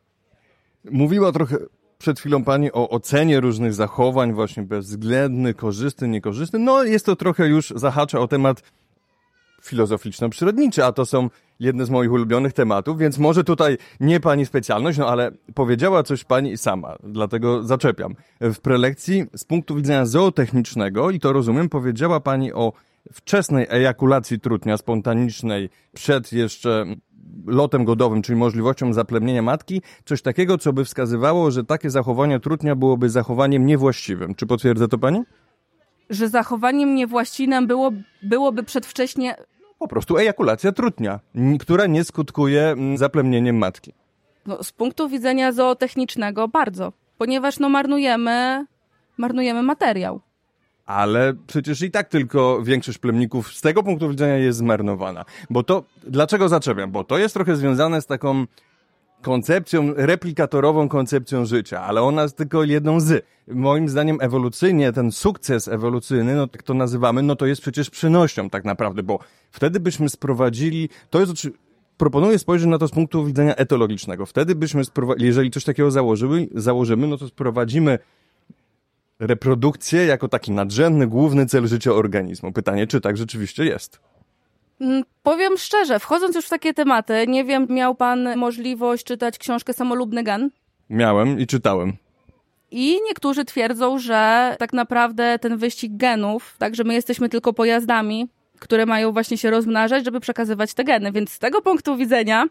Mówiła 0.92 1.32
trochę 1.32 1.58
przed 1.98 2.20
chwilą 2.20 2.44
pani 2.44 2.72
o 2.72 2.90
ocenie 2.90 3.40
różnych 3.40 3.74
zachowań, 3.74 4.34
właśnie 4.34 4.64
bezwzględny, 4.64 5.54
korzystny, 5.54 6.08
niekorzystny. 6.08 6.60
No, 6.60 6.84
jest 6.84 7.06
to 7.06 7.16
trochę 7.16 7.48
już 7.48 7.74
zahacza 7.76 8.20
o 8.20 8.28
temat 8.28 8.62
filozoficzno-przyrodniczy, 9.66 10.86
a 10.86 10.92
to 10.92 11.06
są 11.06 11.30
jedne 11.60 11.86
z 11.86 11.90
moich 11.90 12.12
ulubionych 12.12 12.54
tematów, 12.54 12.98
więc 12.98 13.18
może 13.18 13.44
tutaj 13.44 13.78
nie 14.00 14.20
pani 14.20 14.46
specjalność, 14.46 14.98
no 14.98 15.08
ale 15.08 15.32
powiedziała 15.54 16.04
coś 16.04 16.24
pani 16.24 16.58
sama, 16.58 16.96
dlatego 17.04 17.64
zaczepiam. 17.64 18.16
W 18.42 18.60
prelekcji 18.60 19.26
z 19.36 19.44
punktu 19.44 19.76
widzenia 19.76 20.06
zootechnicznego, 20.06 21.12
i 21.12 21.20
to 21.20 21.34
rozumiem, 21.34 21.70
powiedziała 21.70 22.20
pani 22.20 22.54
o 22.54 22.74
wczesnej 23.14 23.68
ejakulacji 23.70 24.40
trutnia 24.40 24.78
spontanicznej 24.78 25.70
przed 25.94 26.34
jeszcze 26.34 26.86
lotem 27.46 27.86
godowym, 27.86 28.22
czyli 28.22 28.36
możliwością 28.36 28.94
zaplemnienia 28.94 29.42
matki, 29.42 29.82
coś 30.06 30.22
takiego, 30.22 30.58
co 30.58 30.74
by 30.74 30.86
wskazywało, 30.86 31.52
że 31.52 31.64
takie 31.64 31.90
zachowanie 31.90 32.40
trutnia 32.40 32.76
byłoby 32.76 33.10
zachowaniem 33.10 33.66
niewłaściwym. 33.66 34.36
Czy 34.36 34.46
potwierdza 34.46 34.88
to 34.88 34.98
pani? 34.98 35.24
Że 36.10 36.30
zachowaniem 36.30 36.96
niewłaściwym 36.96 37.68
było, 37.68 37.92
byłoby 38.24 38.64
przedwcześnie 38.64 39.36
po 39.80 39.88
prostu 39.88 40.18
ejakulacja 40.18 40.72
trutnia, 40.72 41.20
która 41.60 41.86
nie 41.86 42.04
skutkuje 42.04 42.76
zaplemnieniem 42.96 43.58
matki. 43.58 43.94
No, 44.46 44.64
z 44.64 44.72
punktu 44.72 45.10
widzenia 45.10 45.52
zootechnicznego 45.52 46.48
bardzo, 46.48 46.94
ponieważ 47.18 47.60
no 47.60 47.70
marnujemy, 47.70 48.66
marnujemy 49.18 49.64
materiał. 49.64 50.22
Ale 50.86 51.34
przecież 51.48 51.82
i 51.82 51.92
tak 51.92 52.10
tylko 52.10 52.64
większość 52.64 52.98
plemników 52.98 53.54
z 53.54 53.62
tego 53.62 53.84
punktu 53.84 54.10
widzenia 54.10 54.38
jest 54.38 54.58
zmarnowana. 54.58 55.26
Bo 55.50 55.64
to, 55.64 55.84
dlaczego 56.08 56.50
zaczepiam? 56.50 56.92
Bo 56.92 57.04
to 57.04 57.18
jest 57.18 57.34
trochę 57.34 57.56
związane 57.56 58.02
z 58.02 58.06
taką 58.06 58.46
koncepcją, 59.26 59.94
replikatorową 59.96 60.90
koncepcją 60.90 61.46
życia, 61.46 61.82
ale 61.82 62.02
ona 62.02 62.22
jest 62.22 62.38
tylko 62.38 62.64
jedną 62.64 63.00
z. 63.00 63.26
Moim 63.48 63.90
zdaniem 63.90 64.18
ewolucyjnie 64.22 64.94
ten 64.94 65.12
sukces 65.12 65.68
ewolucyjny, 65.68 66.36
no 66.36 66.48
tak 66.48 66.64
to 66.64 66.74
nazywamy, 66.74 67.24
no 67.24 67.36
to 67.36 67.46
jest 67.46 67.62
przecież 67.62 67.90
przynością 67.90 68.50
tak 68.50 68.66
naprawdę, 68.66 69.04
bo 69.04 69.20
wtedy 69.52 69.80
byśmy 69.80 70.10
sprowadzili, 70.10 70.90
to 71.10 71.20
jest 71.20 71.32
proponuję 71.98 72.40
spojrzeć 72.40 72.68
na 72.68 72.78
to 72.78 72.88
z 72.88 72.92
punktu 72.92 73.26
widzenia 73.26 73.56
etologicznego. 73.56 74.26
Wtedy 74.26 74.56
byśmy, 74.56 74.82
jeżeli 75.18 75.52
coś 75.52 75.64
takiego 75.64 75.92
założyły, 75.92 76.48
założymy, 76.56 77.08
no 77.08 77.18
to 77.18 77.28
sprowadzimy 77.28 78.00
reprodukcję 79.20 80.06
jako 80.06 80.28
taki 80.28 80.52
nadrzędny, 80.52 81.08
główny 81.08 81.46
cel 81.46 81.68
życia 81.68 81.92
organizmu. 81.92 82.52
Pytanie, 82.52 82.88
czy 82.88 83.02
tak 83.02 83.18
rzeczywiście 83.18 83.66
jest? 83.66 84.00
Mm, 84.82 85.04
powiem 85.24 85.58
szczerze, 85.58 86.00
wchodząc 86.00 86.36
już 86.36 86.46
w 86.46 86.50
takie 86.50 86.74
tematy, 86.74 87.26
nie 87.28 87.44
wiem, 87.44 87.68
miał 87.70 87.96
pan 87.96 88.38
możliwość 88.38 89.04
czytać 89.04 89.38
książkę 89.38 89.74
Samolubny 89.74 90.24
Gan? 90.24 90.50
Miałem 90.90 91.40
i 91.40 91.48
czytałem. 91.48 91.94
I 92.72 93.00
niektórzy 93.08 93.46
twierdzą, 93.46 94.00
że 94.00 94.56
tak 94.60 94.74
naprawdę 94.74 95.40
ten 95.40 95.58
wyścig 95.58 95.92
genów, 95.96 96.56
tak, 96.58 96.76
że 96.76 96.84
my 96.84 96.94
jesteśmy 96.94 97.30
tylko 97.30 97.54
pojazdami, 97.54 98.30
które 98.60 98.86
mają 98.86 99.12
właśnie 99.12 99.38
się 99.38 99.50
rozmnażać, 99.50 100.06
żeby 100.06 100.20
przekazywać 100.20 100.74
te 100.74 100.84
geny. 100.84 101.12
Więc 101.12 101.32
z 101.32 101.40
tego 101.40 101.62
punktu 101.62 101.98
widzenia, 101.98 102.46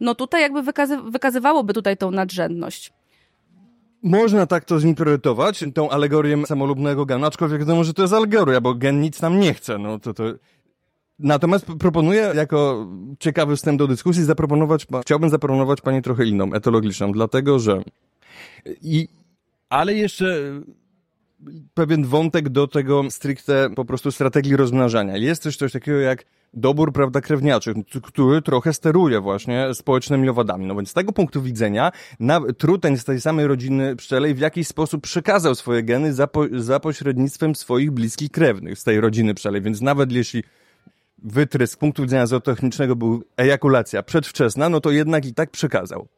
no 0.00 0.14
tutaj 0.14 0.42
jakby 0.42 0.62
wykazy 0.62 0.96
wykazywałoby 0.96 1.74
tutaj 1.74 1.96
tą 1.96 2.10
nadrzędność. 2.10 2.92
Można 4.02 4.46
tak 4.46 4.64
to 4.64 4.80
zinterpretować, 4.80 5.64
tą 5.74 5.90
alegorię 5.90 6.46
samolubnego 6.46 7.06
genu, 7.06 7.26
aczkolwiek 7.26 7.58
wiadomo, 7.58 7.84
że 7.84 7.94
to 7.94 8.02
jest 8.02 8.14
alegoria, 8.14 8.60
bo 8.60 8.74
gen 8.74 9.00
nic 9.00 9.22
nam 9.22 9.40
nie 9.40 9.54
chce. 9.54 9.78
No 9.78 9.98
to, 9.98 10.14
to... 10.14 10.24
Natomiast 11.18 11.66
proponuję, 11.66 12.32
jako 12.34 12.88
ciekawy 13.18 13.56
wstęp 13.56 13.78
do 13.78 13.86
dyskusji, 13.86 14.24
zaproponować, 14.24 14.86
chciałbym 15.02 15.30
zaproponować 15.30 15.80
Pani 15.80 16.02
trochę 16.02 16.24
inną, 16.24 16.52
etologiczną, 16.52 17.12
dlatego 17.12 17.58
że 17.58 17.82
i, 18.82 19.08
ale 19.68 19.94
jeszcze 19.94 20.60
pewien 21.74 22.04
wątek 22.04 22.48
do 22.48 22.66
tego 22.66 23.10
stricte 23.10 23.70
po 23.76 23.84
prostu 23.84 24.12
strategii 24.12 24.56
rozmnażania. 24.56 25.16
Jest 25.16 25.42
też 25.42 25.56
coś 25.56 25.72
takiego 25.72 25.98
jak 25.98 26.24
dobór, 26.54 26.92
prawda, 26.92 27.20
krewniaczy, 27.20 27.74
który 28.02 28.42
trochę 28.42 28.72
steruje 28.72 29.20
właśnie 29.20 29.74
społecznymi 29.74 30.28
owadami. 30.28 30.66
No 30.66 30.74
więc 30.74 30.90
z 30.90 30.94
tego 30.94 31.12
punktu 31.12 31.42
widzenia 31.42 31.92
na, 32.20 32.40
truteń 32.58 32.96
z 32.96 33.04
tej 33.04 33.20
samej 33.20 33.46
rodziny 33.46 33.96
pszczelej 33.96 34.34
w 34.34 34.38
jakiś 34.38 34.68
sposób 34.68 35.02
przekazał 35.02 35.54
swoje 35.54 35.82
geny 35.82 36.14
za, 36.14 36.26
po, 36.26 36.44
za 36.52 36.80
pośrednictwem 36.80 37.54
swoich 37.54 37.90
bliskich 37.90 38.30
krewnych 38.30 38.78
z 38.78 38.84
tej 38.84 39.00
rodziny 39.00 39.34
pszczelej, 39.34 39.62
więc 39.62 39.80
nawet 39.80 40.12
jeśli 40.12 40.42
wytrysk 41.22 41.72
z 41.72 41.76
punktu 41.76 42.02
widzenia 42.02 42.26
zootechnicznego 42.26 42.96
był 42.96 43.24
ejakulacja 43.36 44.02
przedwczesna, 44.02 44.68
no 44.68 44.80
to 44.80 44.90
jednak 44.90 45.26
i 45.26 45.34
tak 45.34 45.50
przekazał. 45.50 46.08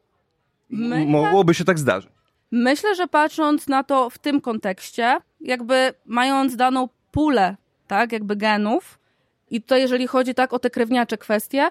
My 0.69 1.05
Mogłoby 1.05 1.53
się 1.53 1.65
tak 1.65 1.79
zdarzyć. 1.79 2.11
Myślę, 2.51 2.95
że 2.95 3.07
patrząc 3.07 3.67
na 3.67 3.83
to 3.83 4.09
w 4.09 4.17
tym 4.17 4.41
kontekście, 4.41 5.17
jakby 5.41 5.93
mając 6.05 6.55
daną 6.55 6.89
pulę, 7.11 7.55
tak, 7.87 8.11
jakby 8.11 8.35
genów, 8.35 8.99
i 9.51 9.61
tutaj 9.61 9.81
jeżeli 9.81 10.07
chodzi 10.07 10.33
tak 10.33 10.53
o 10.53 10.59
te 10.59 10.69
krewniacze 10.69 11.17
kwestie, 11.17 11.69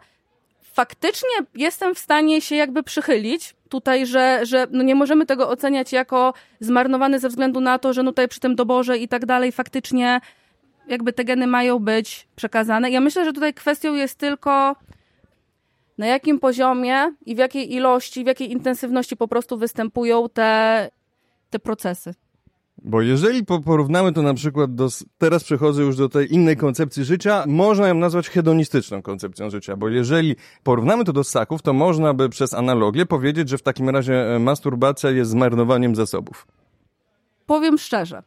faktycznie 0.72 1.30
jestem 1.54 1.94
w 1.94 1.98
stanie 1.98 2.40
się 2.40 2.56
jakby 2.56 2.82
przychylić 2.82 3.54
tutaj, 3.68 4.06
że, 4.06 4.40
że 4.42 4.66
no 4.70 4.82
nie 4.82 4.94
możemy 4.94 5.26
tego 5.26 5.48
oceniać 5.48 5.92
jako 5.92 6.34
zmarnowany 6.60 7.18
ze 7.18 7.28
względu 7.28 7.60
na 7.60 7.78
to, 7.78 7.92
że 7.92 8.02
no 8.02 8.10
tutaj 8.10 8.28
przy 8.28 8.40
tym 8.40 8.56
doborze 8.56 8.98
i 8.98 9.08
tak 9.08 9.26
dalej 9.26 9.52
faktycznie 9.52 10.20
jakby 10.90 11.12
te 11.12 11.24
geny 11.24 11.46
mają 11.46 11.78
być 11.78 12.28
przekazane. 12.36 12.90
Ja 12.90 13.00
myślę, 13.00 13.24
że 13.24 13.32
tutaj 13.32 13.54
kwestią 13.54 13.94
jest 13.94 14.18
tylko 14.18 14.76
na 15.98 16.06
jakim 16.06 16.40
poziomie 16.40 17.14
i 17.26 17.34
w 17.34 17.38
jakiej 17.38 17.74
ilości, 17.74 18.24
w 18.24 18.26
jakiej 18.26 18.52
intensywności 18.52 19.16
po 19.16 19.28
prostu 19.28 19.58
występują 19.58 20.28
te, 20.28 20.90
te 21.50 21.58
procesy. 21.58 22.14
Bo 22.84 23.02
jeżeli 23.02 23.44
porównamy 23.44 24.12
to 24.12 24.22
na 24.22 24.34
przykład 24.34 24.74
do, 24.74 24.88
teraz 25.18 25.44
przechodzę 25.44 25.82
już 25.82 25.96
do 25.96 26.08
tej 26.08 26.34
innej 26.34 26.56
koncepcji 26.56 27.04
życia, 27.04 27.44
można 27.46 27.88
ją 27.88 27.94
nazwać 27.94 28.28
hedonistyczną 28.28 29.02
koncepcją 29.02 29.50
życia, 29.50 29.76
bo 29.76 29.88
jeżeli 29.88 30.36
porównamy 30.62 31.04
to 31.04 31.12
do 31.12 31.24
ssaków, 31.24 31.62
to 31.62 31.72
można 31.72 32.14
by 32.14 32.28
przez 32.28 32.54
analogię 32.54 33.06
powiedzieć, 33.06 33.48
że 33.48 33.58
w 33.58 33.62
takim 33.62 33.88
razie 33.88 34.34
e, 34.34 34.38
masturbacja 34.38 35.10
jest 35.10 35.30
zmarnowaniem 35.30 35.96
zasobów. 35.96 36.46
Powiem 37.46 37.78
szczerze, 37.78 38.22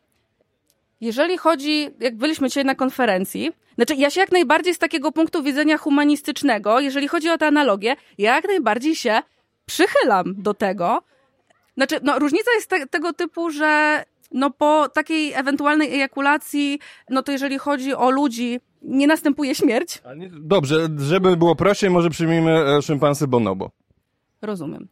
jeżeli 1.03 1.37
chodzi, 1.37 1.89
jak 1.99 2.15
byliśmy 2.15 2.47
dzisiaj 2.47 2.65
na 2.65 2.75
konferencji, 2.75 3.51
znaczy 3.75 3.95
ja 3.95 4.09
się 4.09 4.21
jak 4.21 4.31
najbardziej 4.31 4.73
z 4.73 4.79
takiego 4.79 5.11
punktu 5.11 5.43
widzenia 5.43 5.77
humanistycznego, 5.77 6.79
jeżeli 6.79 7.07
chodzi 7.07 7.29
o 7.29 7.37
tę 7.37 7.47
analogię, 7.47 7.95
ja 8.17 8.35
jak 8.35 8.47
najbardziej 8.47 8.95
się 8.95 9.19
przychylam 9.65 10.35
do 10.37 10.53
tego. 10.53 11.03
Znaczy, 11.77 11.99
no 12.03 12.19
różnica 12.19 12.51
jest 12.55 12.69
te, 12.69 12.87
tego 12.87 13.13
typu, 13.13 13.49
że 13.49 14.03
no 14.31 14.51
po 14.51 14.89
takiej 14.89 15.33
ewentualnej 15.33 15.93
ejakulacji, 15.93 16.79
no 17.09 17.23
to 17.23 17.31
jeżeli 17.31 17.57
chodzi 17.57 17.93
o 17.93 18.09
ludzi, 18.09 18.59
nie 18.81 19.07
następuje 19.07 19.55
śmierć. 19.55 20.01
Dobrze, 20.31 20.87
żeby 20.97 21.37
było 21.37 21.55
prościej, 21.55 21.89
może 21.89 22.09
przyjmijmy 22.09 22.51
e, 22.51 22.81
szympansy 22.81 23.27
bonobo. 23.27 23.71
Rozumiem. 24.41 24.87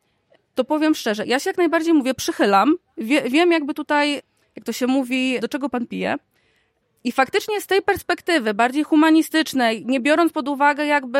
To 0.55 0.63
powiem 0.63 0.95
szczerze, 0.95 1.25
ja 1.25 1.39
się 1.39 1.49
jak 1.49 1.57
najbardziej 1.57 1.93
mówię, 1.93 2.13
przychylam. 2.13 2.75
Wie, 2.97 3.21
wiem 3.21 3.51
jakby 3.51 3.73
tutaj, 3.73 4.21
jak 4.55 4.65
to 4.65 4.71
się 4.71 4.87
mówi, 4.87 5.39
do 5.39 5.47
czego 5.47 5.69
pan 5.69 5.87
pije. 5.87 6.15
I 7.03 7.11
faktycznie 7.11 7.61
z 7.61 7.67
tej 7.67 7.81
perspektywy, 7.81 8.53
bardziej 8.53 8.83
humanistycznej, 8.83 9.85
nie 9.85 9.99
biorąc 9.99 10.31
pod 10.31 10.47
uwagę 10.47 10.85
jakby 10.85 11.19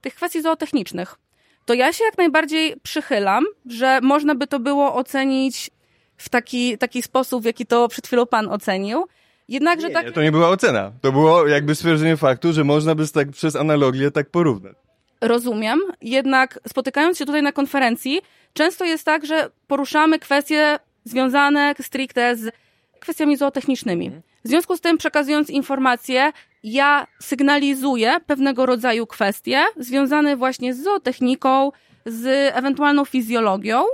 tych 0.00 0.14
kwestii 0.14 0.42
zootechnicznych, 0.42 1.18
to 1.64 1.74
ja 1.74 1.92
się 1.92 2.04
jak 2.04 2.18
najbardziej 2.18 2.76
przychylam, 2.82 3.44
że 3.66 4.00
można 4.02 4.34
by 4.34 4.46
to 4.46 4.58
było 4.58 4.94
ocenić 4.94 5.70
w 6.16 6.28
taki, 6.28 6.78
taki 6.78 7.02
sposób, 7.02 7.42
w 7.42 7.46
jaki 7.46 7.66
to 7.66 7.88
przed 7.88 8.06
chwilą 8.06 8.26
pan 8.26 8.48
ocenił. 8.48 9.06
Jednakże 9.48 9.88
nie, 9.88 9.94
tak... 9.94 10.06
Nie, 10.06 10.12
to 10.12 10.22
nie 10.22 10.32
była 10.32 10.48
ocena. 10.48 10.92
To 11.00 11.12
było 11.12 11.46
jakby 11.46 11.74
stwierdzenie 11.74 12.16
faktu, 12.16 12.52
że 12.52 12.64
można 12.64 12.94
by 12.94 13.08
tak 13.08 13.30
przez 13.30 13.56
analogię 13.56 14.10
tak 14.10 14.30
porównać. 14.30 14.76
Rozumiem, 15.20 15.80
jednak 16.02 16.58
spotykając 16.68 17.18
się 17.18 17.26
tutaj 17.26 17.42
na 17.42 17.52
konferencji, 17.52 18.20
często 18.52 18.84
jest 18.84 19.04
tak, 19.04 19.26
że 19.26 19.50
poruszamy 19.66 20.18
kwestie 20.18 20.78
związane 21.04 21.74
stricte 21.82 22.36
z 22.36 22.54
kwestiami 23.00 23.36
zootechnicznymi. 23.36 24.10
W 24.44 24.48
związku 24.48 24.76
z 24.76 24.80
tym, 24.80 24.98
przekazując 24.98 25.50
informacje, 25.50 26.32
ja 26.62 27.06
sygnalizuję 27.20 28.16
pewnego 28.26 28.66
rodzaju 28.66 29.06
kwestie 29.06 29.64
związane 29.76 30.36
właśnie 30.36 30.74
z 30.74 30.82
zootechniką, 30.82 31.72
z 32.06 32.26
ewentualną 32.56 33.04
fizjologią, 33.04 33.84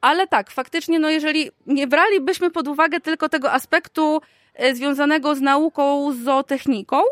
ale 0.00 0.26
tak, 0.26 0.50
faktycznie, 0.50 0.98
no 0.98 1.10
jeżeli 1.10 1.50
nie 1.66 1.86
bralibyśmy 1.86 2.50
pod 2.50 2.68
uwagę 2.68 3.00
tylko 3.00 3.28
tego 3.28 3.52
aspektu 3.52 4.20
e, 4.54 4.74
związanego 4.74 5.34
z 5.34 5.40
nauką, 5.40 6.12
z 6.12 6.16
zootechniką, 6.16 7.02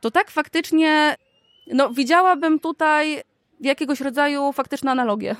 to 0.00 0.10
tak 0.10 0.30
faktycznie, 0.30 1.16
no 1.66 1.90
widziałabym 1.90 2.60
tutaj 2.60 3.22
jakiegoś 3.64 4.00
rodzaju 4.00 4.52
faktyczną 4.52 4.90
analogię. 4.90 5.36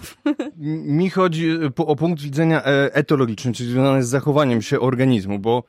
Mi 0.99 1.11
chodzi 1.11 1.51
e, 1.51 1.71
o 1.77 1.97
punkt 1.97 2.23
widzenia 2.23 2.65
e, 2.65 2.95
etologiczny, 2.95 3.53
czyli 3.53 3.71
związany 3.71 4.03
z 4.03 4.09
zachowaniem 4.09 4.63
się 4.63 4.81
organizmu, 4.81 5.39
bo 5.39 5.63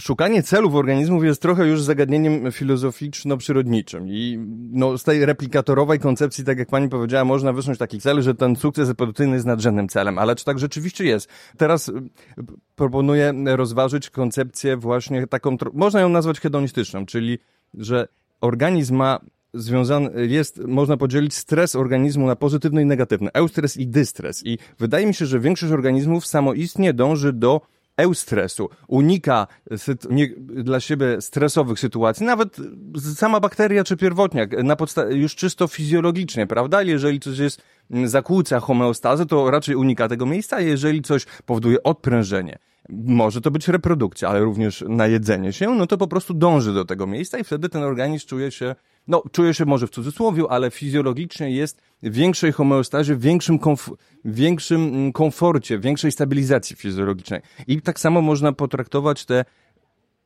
szukanie 0.00 0.42
celów 0.42 0.74
organizmów 0.74 1.24
jest 1.24 1.42
trochę 1.42 1.66
już 1.66 1.82
zagadnieniem 1.82 2.52
filozoficzno-przyrodniczym 2.52 4.08
i 4.08 4.38
no, 4.72 4.98
z 4.98 5.04
tej 5.04 5.24
replikatorowej 5.24 5.98
koncepcji, 5.98 6.44
tak 6.44 6.58
jak 6.58 6.68
pani 6.68 6.88
powiedziała, 6.88 7.24
można 7.24 7.52
wysnuć 7.52 7.78
taki 7.78 8.00
cel, 8.00 8.22
że 8.22 8.34
ten 8.34 8.56
sukces 8.56 8.88
epidemiczny 8.88 9.34
jest 9.34 9.46
nadrzędnym 9.46 9.88
celem, 9.88 10.18
ale 10.18 10.36
czy 10.36 10.44
tak 10.44 10.58
rzeczywiście 10.58 11.04
jest? 11.04 11.28
Teraz 11.56 11.88
y, 11.88 11.92
proponuję 12.76 13.32
rozważyć 13.46 14.10
koncepcję 14.10 14.76
właśnie 14.76 15.26
taką, 15.26 15.56
można 15.72 16.00
ją 16.00 16.08
nazwać 16.08 16.40
hedonistyczną, 16.40 17.06
czyli 17.06 17.38
że 17.74 18.08
organizm 18.40 18.96
ma 18.96 19.20
związany 19.56 20.26
jest, 20.26 20.58
można 20.58 20.96
podzielić 20.96 21.34
stres 21.34 21.76
organizmu 21.76 22.26
na 22.26 22.36
pozytywny 22.36 22.82
i 22.82 22.86
negatywny, 22.86 23.30
eustres 23.32 23.76
i 23.76 23.86
dystres. 23.86 24.46
I 24.46 24.58
wydaje 24.78 25.06
mi 25.06 25.14
się, 25.14 25.26
że 25.26 25.40
większość 25.40 25.72
organizmów 25.72 26.26
samoistnie 26.26 26.92
dąży 26.92 27.32
do 27.32 27.60
eustresu, 27.96 28.68
unika 28.88 29.46
nie, 30.10 30.28
dla 30.38 30.80
siebie 30.80 31.20
stresowych 31.20 31.80
sytuacji, 31.80 32.26
nawet 32.26 32.56
sama 33.14 33.40
bakteria 33.40 33.84
czy 33.84 33.96
pierwotniak, 33.96 34.64
na 34.64 34.76
już 35.10 35.34
czysto 35.34 35.68
fizjologicznie, 35.68 36.46
prawda? 36.46 36.82
Jeżeli 36.82 37.20
coś 37.20 37.38
jest, 37.38 37.62
mm, 37.90 38.08
zakłóca 38.08 38.60
homeostazę, 38.60 39.26
to 39.26 39.50
raczej 39.50 39.74
unika 39.74 40.08
tego 40.08 40.26
miejsca, 40.26 40.60
jeżeli 40.60 41.02
coś 41.02 41.26
powoduje 41.46 41.82
odprężenie, 41.82 42.58
może 42.88 43.40
to 43.40 43.50
być 43.50 43.68
reprodukcja, 43.68 44.28
ale 44.28 44.40
również 44.40 44.84
najedzenie 44.88 45.52
się, 45.52 45.74
no 45.74 45.86
to 45.86 45.98
po 45.98 46.06
prostu 46.06 46.34
dąży 46.34 46.74
do 46.74 46.84
tego 46.84 47.06
miejsca 47.06 47.38
i 47.38 47.44
wtedy 47.44 47.68
ten 47.68 47.82
organizm 47.82 48.26
czuje 48.26 48.50
się 48.50 48.74
no, 49.08 49.22
czuję 49.32 49.54
się 49.54 49.64
może 49.64 49.86
w 49.86 49.90
cudzysłowie, 49.90 50.44
ale 50.48 50.70
fizjologicznie 50.70 51.50
jest 51.50 51.82
w 52.02 52.12
większej 52.12 52.52
homeostazie, 52.52 53.14
w 53.14 53.20
większym, 53.20 53.58
komf 53.58 53.90
większym 54.24 54.88
mm, 54.88 55.12
komforcie, 55.12 55.78
większej 55.78 56.12
stabilizacji 56.12 56.76
fizjologicznej. 56.76 57.40
I 57.66 57.82
tak 57.82 58.00
samo 58.00 58.22
można 58.22 58.52
potraktować 58.52 59.24
te 59.24 59.44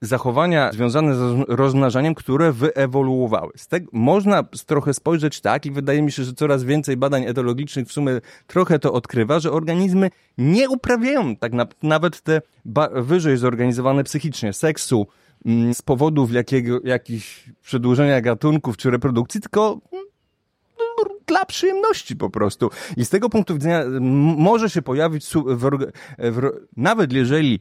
zachowania 0.01 0.73
związane 0.73 1.15
z 1.15 1.45
rozmnażaniem, 1.49 2.15
które 2.15 2.53
wyewoluowały. 2.53 3.53
Z 3.57 3.69
tego 3.69 3.91
można 3.93 4.43
trochę 4.67 4.95
spojrzeć 4.95 5.41
tak 5.41 5.67
i 5.67 5.71
wydaje 5.71 6.03
mi 6.03 6.13
się, 6.13 6.25
że 6.25 6.33
coraz 6.33 6.65
więcej 6.65 6.97
badań 6.97 7.25
etologicznych 7.25 7.87
w 7.87 7.93
sumie 7.93 8.21
trochę 8.47 8.79
to 8.79 8.93
odkrywa, 8.93 9.41
że 9.41 9.53
organizmy 9.53 10.11
nie 10.39 10.69
uprawiają 10.69 11.37
tak 11.37 11.53
na, 11.53 11.67
nawet 11.83 12.21
te 12.23 12.43
wyżej 12.93 13.37
zorganizowane 13.37 14.05
psychicznie 14.05 14.53
seksu, 14.53 15.07
z 15.75 15.83
powodów 15.83 16.33
jakiego, 16.33 16.81
jakichś 16.85 17.51
przedłużenia 17.63 18.21
gatunków 18.21 18.77
czy 18.77 18.91
reprodukcji, 18.91 19.41
tylko 19.41 19.81
mm, 19.93 20.05
dla 21.27 21.45
przyjemności 21.45 22.17
po 22.17 22.31
prostu. 22.31 22.71
I 22.97 23.05
z 23.05 23.11
tego 23.11 23.31
punktu 23.31 23.55
widzenia 23.55 23.85
może 24.37 24.71
się 24.71 24.83
pojawić, 24.83 25.27
w, 25.27 25.71
w, 26.19 26.41
nawet 26.77 27.13
jeżeli 27.13 27.61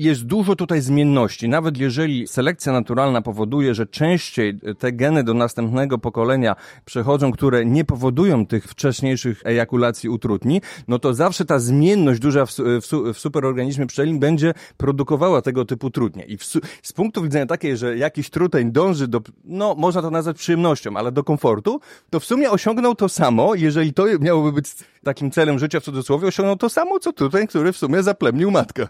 jest 0.00 0.24
dużo 0.24 0.56
tutaj 0.56 0.80
zmienności. 0.80 1.48
Nawet 1.48 1.78
jeżeli 1.78 2.26
selekcja 2.26 2.72
naturalna 2.72 3.22
powoduje, 3.22 3.74
że 3.74 3.86
częściej 3.86 4.58
te 4.78 4.92
geny 4.92 5.24
do 5.24 5.34
następnego 5.34 5.98
pokolenia 5.98 6.56
przechodzą, 6.84 7.32
które 7.32 7.64
nie 7.64 7.84
powodują 7.84 8.46
tych 8.46 8.64
wcześniejszych 8.64 9.42
ejakulacji 9.44 10.08
utrudni, 10.08 10.60
no 10.88 10.98
to 10.98 11.14
zawsze 11.14 11.44
ta 11.44 11.58
zmienność 11.58 12.20
duża 12.20 12.46
w, 12.46 12.52
w, 12.52 13.14
w 13.14 13.18
superorganizmie 13.18 13.86
pszczelim 13.86 14.18
będzie 14.18 14.54
produkowała 14.76 15.42
tego 15.42 15.64
typu 15.64 15.90
trudnie. 15.90 16.24
I 16.24 16.36
w, 16.36 16.44
z 16.82 16.92
punktu 16.92 17.22
widzenia 17.22 17.46
takiej, 17.46 17.76
że 17.76 17.96
jakiś 17.96 18.30
truteń 18.30 18.72
dąży 18.72 19.08
do, 19.08 19.20
no 19.44 19.74
można 19.74 20.02
to 20.02 20.10
nazwać 20.10 20.36
przyjemnością, 20.36 20.96
ale 20.96 21.12
do 21.12 21.24
komfortu, 21.24 21.80
to 22.10 22.20
w 22.20 22.24
sumie 22.24 22.50
osiągnął 22.50 22.94
to 22.94 23.08
samo, 23.08 23.54
jeżeli 23.54 23.92
to 23.92 24.04
miałoby 24.20 24.52
być 24.52 24.66
takim 25.04 25.30
celem 25.30 25.58
życia 25.58 25.80
w 25.80 25.84
cudzysłowie, 25.84 26.28
osiągnął 26.28 26.56
to 26.56 26.68
samo, 26.68 26.98
co 26.98 27.12
truteń, 27.12 27.46
który 27.46 27.72
w 27.72 27.76
sumie 27.76 28.02
zaplemnił 28.02 28.50
matkę. 28.50 28.88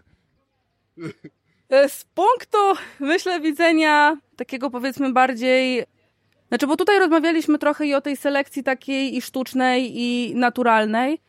E, 1.70 1.88
z 1.88 2.04
punktu, 2.04 2.59
myślę, 3.00 3.40
widzenia 3.40 4.16
takiego 4.37 4.70
powiedzmy 4.70 5.12
bardziej. 5.12 5.85
Znaczy, 6.49 6.66
bo 6.66 6.76
tutaj 6.76 6.99
rozmawialiśmy 6.99 7.59
trochę 7.59 7.87
i 7.87 7.94
o 7.94 8.00
tej 8.00 8.16
selekcji 8.16 8.62
takiej 8.62 9.16
i 9.16 9.23
sztucznej, 9.23 9.92
i 9.94 10.35
naturalnej. 10.35 11.20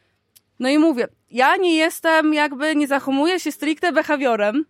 No 0.59 0.69
i 0.69 0.77
mówię, 0.77 1.07
ja 1.31 1.57
nie 1.57 1.75
jestem, 1.75 2.33
jakby 2.33 2.75
nie 2.75 2.87
zachowuję 2.87 3.39
się 3.39 3.51
stricte 3.51 3.91
behawiorem. 3.91 4.65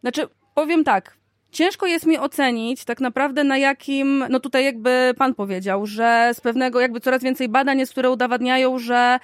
Znaczy, 0.00 0.28
powiem 0.54 0.84
tak, 0.84 1.16
ciężko 1.50 1.86
jest 1.86 2.06
mi 2.06 2.18
ocenić 2.18 2.84
tak 2.84 3.00
naprawdę 3.00 3.44
na 3.44 3.58
jakim, 3.58 4.24
no 4.30 4.40
tutaj 4.40 4.64
jakby 4.64 5.14
pan 5.18 5.34
powiedział, 5.34 5.86
że 5.86 6.30
z 6.34 6.40
pewnego 6.40 6.80
jakby 6.80 7.00
coraz 7.00 7.22
więcej 7.22 7.48
badań 7.48 7.78
jest, 7.78 7.92
które 7.92 8.10
udowadniają, 8.10 8.78
że 8.78 9.18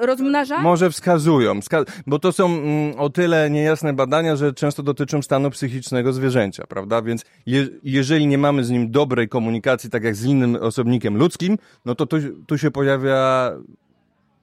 rozmnażanie... 0.00 0.62
Może 0.62 0.90
wskazują, 0.90 1.60
bo 2.06 2.18
to 2.18 2.32
są 2.32 2.46
mm, 2.46 2.98
o 2.98 3.10
tyle 3.10 3.50
niejasne 3.50 3.92
badania, 3.92 4.36
że 4.36 4.52
często 4.52 4.82
dotyczą 4.82 5.22
stanu 5.22 5.50
psychicznego 5.50 6.12
zwierzęcia, 6.12 6.66
prawda? 6.66 7.02
Więc 7.02 7.24
je, 7.46 7.68
jeżeli 7.82 8.26
nie 8.26 8.38
mamy 8.38 8.64
z 8.64 8.70
nim 8.70 8.90
dobrej 8.90 9.28
komunikacji, 9.28 9.90
tak 9.90 10.04
jak 10.04 10.16
z 10.16 10.24
innym 10.24 10.56
osobnikiem 10.56 11.16
ludzkim, 11.16 11.58
no 11.84 11.94
to 11.94 12.06
tu, 12.06 12.16
tu 12.46 12.58
się 12.58 12.70
pojawia 12.70 13.52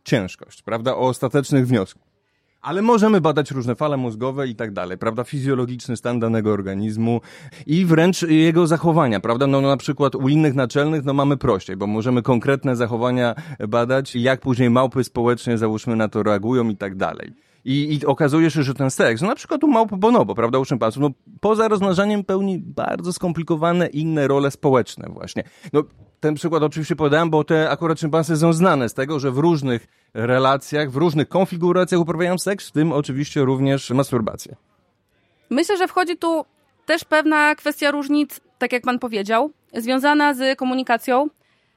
ciężkość, 0.04 0.62
prawda? 0.62 0.96
O 0.96 1.08
ostatecznych 1.08 1.68
wnioskach. 1.68 2.05
Ale 2.66 2.82
możemy 2.82 3.22
badać 3.22 3.52
różne 3.52 3.76
fale 3.76 3.98
mózgowe 3.98 4.48
i 4.48 4.56
tak 4.56 4.74
dalej, 4.74 4.98
prawda? 4.98 5.24
Fizjologiczny 5.24 5.98
stan 5.98 6.20
danego 6.20 6.52
organizmu 6.52 7.22
i 7.66 7.86
wręcz 7.86 8.22
jego 8.22 8.68
zachowania, 8.68 9.20
prawda? 9.20 9.48
No, 9.48 9.62
no 9.62 9.68
na 9.68 9.78
przykład 9.78 10.16
u 10.16 10.30
innych 10.30 10.56
naczelnych 10.56 11.06
no 11.06 11.14
mamy 11.14 11.38
prościej, 11.38 11.78
bo 11.78 11.88
możemy 11.88 12.22
konkretne 12.22 12.76
zachowania 12.76 13.36
badać, 13.68 14.16
jak 14.16 14.42
później 14.42 14.70
małpy 14.70 15.04
społecznie 15.04 15.58
załóżmy 15.58 15.96
na 15.96 16.08
to 16.08 16.24
reagują 16.24 16.70
i 16.70 16.78
tak 16.78 16.96
dalej. 16.96 17.34
I, 17.66 17.94
I 17.96 18.06
okazuje 18.06 18.52
się, 18.52 18.64
że 18.64 18.74
ten 18.74 18.92
seks, 18.92 19.22
no 19.22 19.28
na 19.28 19.36
przykład 19.36 19.64
u 19.64 19.68
małp 19.68 19.96
bonobo, 19.96 20.36
prawda, 20.36 20.60
u 20.60 20.66
szympansów, 20.66 21.02
no 21.02 21.10
poza 21.40 21.68
rozmnażaniem 21.68 22.24
pełni 22.24 22.60
bardzo 22.60 23.14
skomplikowane 23.14 23.88
inne 23.88 24.28
role 24.28 24.52
społeczne 24.52 25.08
właśnie. 25.10 25.44
No 25.74 25.84
ten 26.20 26.36
przykład 26.36 26.64
oczywiście 26.64 26.96
podałem, 26.96 27.30
bo 27.30 27.44
te 27.44 27.70
akurat 27.70 28.00
szympansy 28.00 28.38
są 28.38 28.54
znane 28.54 28.90
z 28.90 28.94
tego, 28.94 29.20
że 29.20 29.32
w 29.32 29.38
różnych 29.38 29.88
relacjach, 30.14 30.92
w 30.92 30.96
różnych 30.96 31.30
konfiguracjach 31.30 32.02
uprawiają 32.02 32.38
seks, 32.38 32.70
w 32.70 32.72
tym 32.72 32.92
oczywiście 32.92 33.42
również 33.42 33.90
masturbację. 33.90 34.56
Myślę, 35.50 35.78
że 35.78 35.88
wchodzi 35.88 36.18
tu 36.18 36.46
też 36.86 37.04
pewna 37.04 37.56
kwestia 37.56 37.92
różnic, 37.92 38.40
tak 38.58 38.72
jak 38.72 38.84
pan 38.84 39.00
powiedział, 39.00 39.52
związana 39.74 40.34
z 40.34 40.58
komunikacją, 40.58 41.28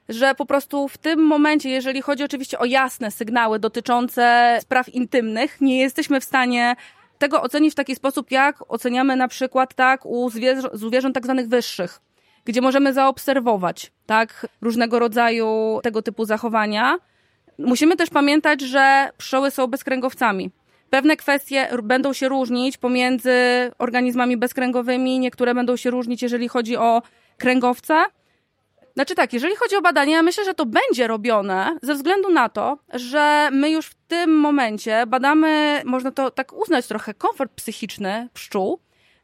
że 0.09 0.35
po 0.35 0.47
prostu 0.47 0.89
w 0.89 0.99
tym 0.99 1.21
momencie, 1.21 1.71
jeżeli 1.71 2.03
chodzi 2.03 2.25
oczywiście 2.25 2.59
o 2.59 2.65
jasne 2.65 3.11
sygnały 3.11 3.59
dotyczące 3.59 4.59
spraw 4.61 4.89
intymnych, 4.89 5.61
nie 5.61 5.79
jesteśmy 5.79 6.21
w 6.21 6.25
stanie 6.25 6.77
tego 7.19 7.43
ocenić 7.43 7.73
w 7.73 7.77
taki 7.77 7.95
sposób, 7.95 8.31
jak 8.31 8.73
oceniamy 8.73 9.17
na 9.17 9.29
przykład 9.29 9.75
tak 9.75 10.07
u 10.07 10.31
zwierząt 10.73 11.15
tak 11.15 11.25
zwanych 11.25 11.49
wyższych 11.49 12.01
gdzie 12.45 12.61
możemy 12.61 12.93
zaobserwować 12.93 13.93
tak, 14.07 14.47
różnego 14.61 14.99
rodzaju 14.99 15.81
tego 15.83 16.03
typu 16.03 16.25
zachowania. 16.25 16.99
Musimy 17.59 17.97
też 17.97 18.11
pamiętać, 18.11 18.61
że 18.61 19.11
pszczoły 19.19 19.51
są 19.51 19.67
bezkręgowcami. 19.67 20.51
Pewne 20.91 21.17
kwestie 21.17 21.69
będą 21.83 22.13
się 22.13 22.29
różnić 22.29 22.77
pomiędzy 22.77 23.33
organizmami 23.79 24.37
bezkręgowymi, 24.37 25.19
niektóre 25.19 25.55
będą 25.55 25.77
się 25.77 25.91
różnić, 25.91 26.23
jeżeli 26.23 26.49
chodzi 26.49 26.77
o 26.77 27.03
kręgowce. 27.39 28.05
Znaczy 28.95 29.15
tak, 29.15 29.33
jeżeli 29.33 29.57
chodzi 29.57 29.77
o 29.77 29.81
badania, 29.81 30.17
ja 30.17 30.23
myślę, 30.23 30.45
że 30.45 30.55
to 30.55 30.67
będzie 30.67 31.07
robione 31.07 31.79
ze 31.83 31.95
względu 31.95 32.31
na 32.31 32.49
to, 32.49 32.79
że 32.95 33.49
my 33.53 33.71
już 33.71 33.87
w 33.87 33.95
tym 33.95 34.41
momencie 34.41 35.07
badamy, 35.07 35.83
można 35.85 36.11
to 36.11 36.31
tak 36.31 36.53
uznać 36.53 36.87
trochę, 36.87 37.15
komfort 37.15 37.53
psychiczny 37.53 38.29
pszczół, 38.35 38.79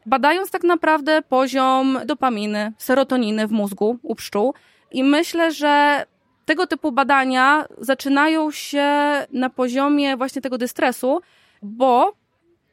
badając 0.07 0.51
tak 0.51 0.65
naprawdę 0.65 1.23
poziom 1.23 1.99
dopaminy, 2.07 2.73
serotoniny 2.79 3.47
w 3.47 3.53
mózgu 3.53 3.99
u 4.03 4.15
pszczół. 4.15 4.55
I 4.91 5.05
myślę, 5.05 5.53
że 5.53 6.05
tego 6.45 6.67
typu 6.67 6.93
badania 6.93 7.67
zaczynają 7.79 8.51
się 8.51 8.89
na 9.33 9.51
poziomie 9.51 10.17
właśnie 10.17 10.43
tego 10.43 10.59
dystresu, 10.59 11.21
bo 11.63 12.13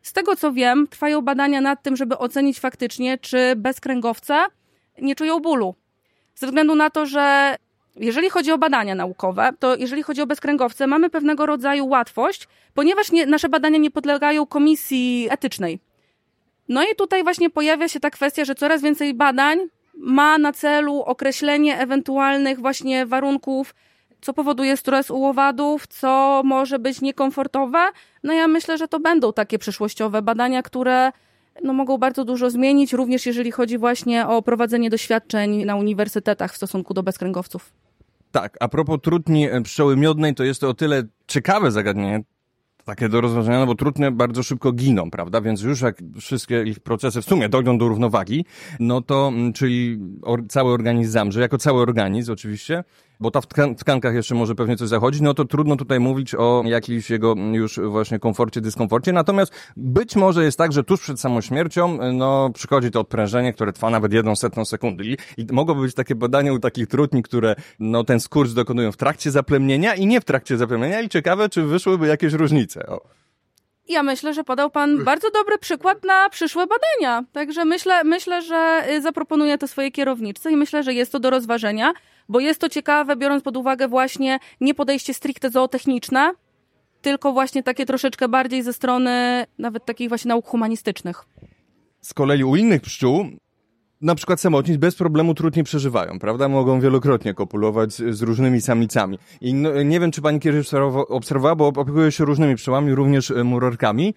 z 0.02 0.14
tego 0.14 0.36
co 0.36 0.52
wiem, 0.54 0.88
trwają 0.88 1.22
badania 1.22 1.62
nad 1.62 1.84
tym, 1.84 1.96
żeby 1.96 2.18
ocenić 2.18 2.60
faktycznie, 2.60 3.18
czy 3.18 3.54
bezkręgowce 3.56 4.46
nie 5.02 5.16
czują 5.16 5.40
bólu. 5.40 5.76
Ze 6.36 6.48
względu 6.48 6.76
na 6.76 6.90
to, 6.90 7.06
że 7.06 7.56
jeżeli 7.96 8.30
chodzi 8.30 8.52
o 8.52 8.58
badania 8.58 8.96
naukowe, 8.96 9.50
to 9.60 9.76
jeżeli 9.76 10.04
chodzi 10.04 10.22
o 10.22 10.28
bezkręgowce, 10.28 10.88
mamy 10.88 11.10
pewnego 11.10 11.46
rodzaju 11.46 11.88
łatwość, 11.88 12.48
ponieważ 12.74 13.12
nie, 13.12 13.26
nasze 13.26 13.50
badania 13.50 13.78
nie 13.78 13.92
podlegają 13.92 14.46
komisji 14.46 15.28
etycznej. 15.32 15.80
No 16.72 16.84
i 16.84 16.96
tutaj 16.96 17.24
właśnie 17.24 17.50
pojawia 17.50 17.88
się 17.88 18.00
ta 18.00 18.10
kwestia, 18.10 18.46
że 18.46 18.56
coraz 18.56 18.82
więcej 18.82 19.14
badań 19.14 19.60
ma 19.98 20.38
na 20.38 20.54
celu 20.54 21.02
określenie 21.02 21.80
ewentualnych 21.80 22.60
właśnie 22.60 23.06
warunków, 23.06 23.76
co 24.22 24.34
powoduje 24.34 24.78
stres 24.78 25.12
u 25.12 25.26
owadów, 25.26 25.88
co 25.88 26.42
może 26.46 26.80
być 26.80 27.02
niekomfortowe. 27.02 27.80
No 28.24 28.34
ja 28.34 28.48
myślę, 28.48 28.78
że 28.78 28.88
to 28.88 29.00
będą 29.00 29.34
takie 29.34 29.60
przyszłościowe 29.60 30.22
badania, 30.22 30.64
które 30.64 31.12
no, 31.64 31.74
mogą 31.74 31.98
bardzo 31.98 32.26
dużo 32.26 32.50
zmienić, 32.50 32.94
również 32.94 33.26
jeżeli 33.26 33.52
chodzi 33.52 33.78
właśnie 33.78 34.28
o 34.28 34.42
prowadzenie 34.42 34.90
doświadczeń 34.90 35.66
na 35.66 35.76
uniwersytetach 35.76 36.54
w 36.54 36.58
stosunku 36.58 36.94
do 36.94 37.04
bezkręgowców. 37.04 37.74
Tak, 38.32 38.58
a 38.60 38.68
propos 38.68 39.00
trudni 39.04 39.48
pszczoły 39.64 39.98
miodnej, 39.98 40.36
to 40.36 40.44
jest 40.44 40.62
to 40.62 40.70
o 40.70 40.74
tyle 40.74 41.04
ciekawe 41.28 41.72
zagadnienie, 41.72 42.24
takie 42.86 43.10
do 43.10 43.22
rozważenia, 43.22 43.60
no 43.60 43.66
bo 43.66 43.76
trudne 43.76 44.12
bardzo 44.12 44.44
szybko 44.44 44.72
giną, 44.72 45.12
prawda? 45.12 45.42
Więc 45.42 45.62
już 45.62 45.82
jak 45.82 45.98
wszystkie 46.20 46.64
ich 46.64 46.80
procesy 46.80 47.22
w 47.22 47.26
sumie 47.26 47.50
dojdą 47.50 47.78
do 47.78 47.88
równowagi, 47.88 48.46
no 48.80 49.02
to, 49.02 49.28
mm, 49.28 49.54
czyli 49.54 50.00
or, 50.22 50.44
cały 50.50 50.74
organizm 50.74 51.12
zamrze, 51.12 51.42
jako 51.42 51.58
cały 51.58 51.82
organizm 51.82 52.32
oczywiście, 52.32 52.84
bo 53.22 53.32
ta 53.32 53.42
w 53.42 53.48
tkankach 53.78 54.16
jeszcze 54.16 54.36
może 54.36 54.56
pewnie 54.56 54.78
coś 54.78 54.88
zachodzić, 54.88 55.22
no 55.22 55.34
to 55.34 55.46
trudno 55.46 55.76
tutaj 55.76 56.00
mówić 56.00 56.36
o 56.36 56.64
jakimś 56.66 57.10
jego 57.10 57.36
już 57.52 57.80
właśnie 57.80 58.20
komforcie, 58.20 58.62
dyskomforcie. 58.62 59.14
Natomiast 59.14 59.54
być 59.78 60.16
może 60.16 60.44
jest 60.44 60.58
tak, 60.58 60.72
że 60.72 60.84
tuż 60.84 61.02
przed 61.02 61.20
samą 61.20 61.42
śmiercią, 61.42 61.98
no 62.14 62.50
przychodzi 62.54 62.92
to 62.92 63.00
odprężenie, 63.00 63.54
które 63.54 63.74
trwa 63.74 63.90
nawet 63.90 64.14
jedną 64.14 64.36
setną 64.36 64.66
sekundy. 64.66 65.06
I, 65.06 65.18
i 65.38 65.46
mogłoby 65.52 65.82
być 65.82 65.96
takie 65.96 66.16
badanie 66.16 66.54
u 66.54 66.60
takich 66.60 66.88
trudni, 66.88 67.24
które 67.24 67.56
no 67.80 68.04
ten 68.04 68.20
skurcz 68.20 68.52
dokonują 68.52 68.92
w 68.92 68.98
trakcie 68.98 69.32
zaplemnienia 69.32 69.96
i 69.96 70.06
nie 70.06 70.22
w 70.22 70.26
trakcie 70.26 70.58
zaplemnienia 70.58 71.02
i 71.02 71.10
ciekawe, 71.10 71.50
czy 71.50 71.64
wyszłyby 71.64 72.08
jakieś 72.08 72.34
różnice. 72.34 72.88
O. 72.88 73.02
Ja 73.90 74.04
myślę, 74.04 74.34
że 74.34 74.44
podał 74.44 74.70
Pan 74.70 75.04
bardzo 75.04 75.32
dobry 75.32 75.58
przykład 75.58 76.04
na 76.04 76.30
przyszłe 76.30 76.68
badania. 76.68 77.24
Także 77.32 77.66
myślę, 77.66 78.04
myślę, 78.04 78.42
że 78.42 78.84
y, 78.90 79.02
zaproponuję 79.02 79.58
to 79.58 79.68
swojej 79.68 79.92
kierowniczce 79.92 80.52
i 80.52 80.56
myślę, 80.56 80.84
że 80.84 80.94
jest 80.94 81.12
to 81.12 81.20
do 81.20 81.30
rozważenia 81.30 81.94
bo 82.32 82.40
jest 82.40 82.62
to 82.62 82.70
ciekawe, 82.70 83.16
biorąc 83.16 83.44
pod 83.44 83.58
uwagę 83.58 83.88
właśnie 83.88 84.40
nie 84.62 84.74
podejście 84.74 85.14
stricte 85.14 85.50
zootechniczne, 85.50 86.32
tylko 87.02 87.34
właśnie 87.34 87.64
takie 87.64 87.86
troszeczkę 87.86 88.28
bardziej 88.30 88.64
ze 88.64 88.74
strony 88.74 89.46
nawet 89.60 89.86
takich 89.86 90.10
właśnie 90.10 90.30
nauk 90.30 90.48
humanistycznych. 90.48 91.26
Z 92.02 92.14
kolei 92.14 92.44
u 92.44 92.56
innych 92.56 92.82
pszczół 92.82 93.26
na 94.02 94.16
przykład 94.16 94.42
samotnicy 94.42 94.80
bez 94.80 94.96
problemu 94.96 95.34
trudnie 95.34 95.64
przeżywają, 95.64 96.20
prawda? 96.20 96.48
Mogą 96.48 96.80
wielokrotnie 96.80 97.34
kopulować 97.34 97.94
z, 97.94 98.22
różnymi 98.22 98.62
samicami. 98.62 99.18
I 99.42 99.54
no, 99.54 99.84
nie 99.84 100.00
wiem, 100.00 100.12
czy 100.12 100.22
pani 100.22 100.40
kiedyś 100.40 100.74
obserwowała, 101.08 101.56
bo 101.56 101.68
opiekuje 101.68 102.12
się 102.12 102.26
różnymi 102.26 102.56
pszczołami, 102.56 102.96
również 102.96 103.32
e, 103.32 103.44
murorkami. 103.44 104.14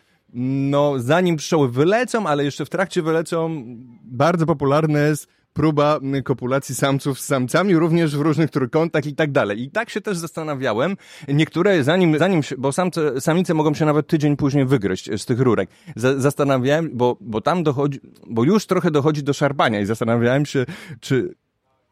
No, 0.70 0.98
zanim 0.98 1.37
pszczoły 1.37 1.68
wylecą, 1.68 2.27
ale 2.27 2.44
jeszcze 2.44 2.64
w 2.64 2.70
trakcie 2.70 3.03
wylecą, 3.03 3.64
bardzo 4.05 4.46
popularne 4.46 5.00
jest 5.09 5.29
próba 5.55 6.01
kopulacji 6.25 6.75
samców 6.75 7.21
z 7.21 7.25
samcami, 7.25 7.77
również 7.77 8.17
w 8.17 8.21
różnych 8.21 8.51
trójkątach 8.51 9.07
i 9.07 9.14
tak 9.14 9.33
dalej. 9.33 9.62
I 9.62 9.71
tak 9.71 9.90
się 9.90 10.01
też 10.01 10.19
zastanawiałem. 10.19 10.97
Niektóre, 11.29 11.85
zanim, 11.85 12.19
zanim 12.19 12.40
bo 12.59 12.73
samce, 12.73 13.21
samice 13.21 13.55
mogą 13.55 13.75
się 13.75 13.85
nawet 13.85 14.07
tydzień 14.07 14.37
później 14.37 14.67
wygryźć 14.67 15.11
z 15.23 15.27
tych 15.27 15.40
rurek. 15.40 15.71
Z, 15.97 16.23
zastanawiałem, 16.23 16.90
bo, 16.93 17.17
bo 17.21 17.40
tam 17.40 17.62
dochodzi, 17.62 18.01
bo 18.27 18.45
już 18.45 18.67
trochę 18.67 18.90
dochodzi 18.90 19.23
do 19.23 19.33
szarpania 19.33 19.81
i 19.81 19.87
zastanawiałem 19.87 20.47
się, 20.47 20.67
czy 21.01 21.35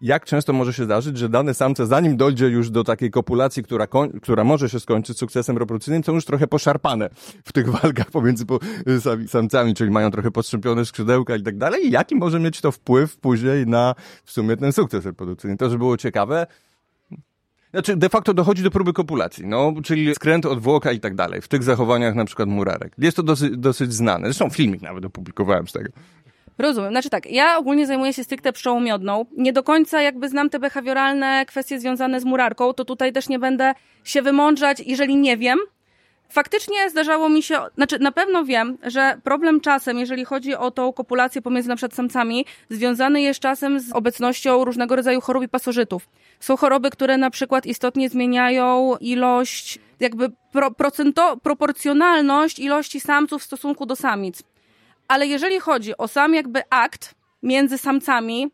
jak 0.03 0.25
często 0.25 0.53
może 0.53 0.73
się 0.73 0.85
zdarzyć, 0.85 1.19
że 1.19 1.29
dane 1.29 1.55
samce, 1.55 1.87
zanim 1.87 2.17
dojdzie 2.17 2.49
już 2.49 2.71
do 2.71 2.85
takiej 2.85 3.11
kopulacji, 3.11 3.63
która, 3.63 3.87
koń, 3.87 4.21
która 4.23 4.45
może 4.45 4.69
się 4.69 4.81
skończyć 4.81 5.19
sukcesem 5.19 5.59
reprodukcyjnym, 5.59 6.05
są 6.05 6.13
już 6.13 6.25
trochę 6.25 6.47
poszarpane 6.47 7.11
w 7.45 7.53
tych 7.53 7.69
walkach 7.81 8.11
pomiędzy 8.11 8.47
po, 8.47 8.59
samcami, 9.29 9.75
czyli 9.75 9.91
mają 9.91 10.11
trochę 10.11 10.31
postrzępione 10.31 10.85
skrzydełka 10.85 11.37
i 11.37 11.43
tak 11.43 11.59
dalej. 11.59 11.87
I 11.87 11.91
jaki 11.91 12.15
może 12.15 12.41
mieć 12.41 12.61
to 12.61 12.73
wpływ 12.73 13.17
później 13.17 13.67
na 13.67 13.95
w 14.25 14.33
sumie 14.33 14.57
ten 14.57 14.73
sukces 14.73 15.05
reprodukcyjny? 15.05 15.57
To, 15.57 15.71
że 15.71 15.79
było 15.79 15.97
ciekawe, 15.97 16.47
znaczy, 17.71 17.97
de 17.97 18.09
facto 18.09 18.35
dochodzi 18.35 18.63
do 18.63 18.71
próby 18.71 18.93
kopulacji, 18.93 19.47
no, 19.47 19.75
czyli 19.85 20.15
skręt 20.15 20.47
od 20.47 20.61
włoka 20.61 20.93
i 20.93 21.01
tak 21.01 21.15
dalej, 21.15 21.41
w 21.41 21.49
tych 21.49 21.63
zachowaniach 21.63 22.15
na 22.15 22.25
przykład 22.25 22.49
murarek. 22.49 22.93
Jest 22.99 23.17
to 23.17 23.23
dosyć, 23.23 23.57
dosyć 23.57 23.95
znane. 23.95 24.27
Zresztą 24.27 24.51
filmik 24.51 24.83
nawet 24.83 25.05
opublikowałem 25.05 25.69
z 25.69 25.73
tego. 25.73 25.91
Rozumiem. 26.59 26.91
Znaczy 26.91 27.11
tak, 27.11 27.31
ja 27.31 27.57
ogólnie 27.59 27.87
zajmuję 27.87 28.13
się 28.13 28.25
stricte 28.25 28.53
pszczołą 28.53 28.81
miodną. 28.81 29.27
Nie 29.37 29.53
do 29.53 29.63
końca 29.63 30.03
jakby 30.03 30.29
znam 30.29 30.51
te 30.51 30.59
behawioralne 30.59 31.47
kwestie 31.47 31.81
związane 31.81 32.21
z 32.21 32.25
murarką, 32.25 32.73
to 32.73 32.85
tutaj 32.85 33.13
też 33.13 33.29
nie 33.29 33.39
będę 33.39 33.75
się 34.05 34.23
wymądrzać, 34.23 34.81
jeżeli 34.81 35.17
nie 35.17 35.37
wiem. 35.37 35.59
Faktycznie 36.29 36.91
zdarzało 36.91 37.29
mi 37.29 37.43
się, 37.43 37.61
znaczy 37.75 37.99
na 37.99 38.13
pewno 38.13 38.45
wiem, 38.45 38.79
że 38.83 39.21
problem 39.25 39.61
czasem, 39.61 39.99
jeżeli 39.99 40.25
chodzi 40.25 40.55
o 40.55 40.71
tą 40.71 40.93
kopulację 40.93 41.43
pomiędzy 41.43 41.69
na 41.69 41.77
przykład 41.77 41.95
samcami, 41.95 42.47
związany 42.71 43.23
jest 43.23 43.41
czasem 43.41 43.81
z 43.81 43.93
obecnością 43.93 44.65
różnego 44.65 44.97
rodzaju 44.97 45.21
chorób 45.21 45.45
i 45.45 45.49
pasożytów. 45.49 46.09
Są 46.41 46.57
choroby, 46.57 46.91
które 46.91 47.17
na 47.17 47.31
przykład 47.31 47.67
istotnie 47.67 48.09
zmieniają 48.09 48.97
ilość, 49.01 49.79
jakby 50.01 50.29
pro, 50.53 50.71
procento, 50.71 51.37
proporcjonalność 51.37 52.59
ilości 52.59 53.01
samców 53.01 53.43
w 53.43 53.45
stosunku 53.45 53.87
do 53.87 53.97
samic. 53.97 54.43
Ale 55.09 55.27
jeżeli 55.27 55.61
chodzi 55.61 55.97
o 55.97 56.09
sam 56.09 56.35
jakby 56.35 56.63
akt 56.71 57.15
między 57.43 57.79
samcami, 57.79 58.51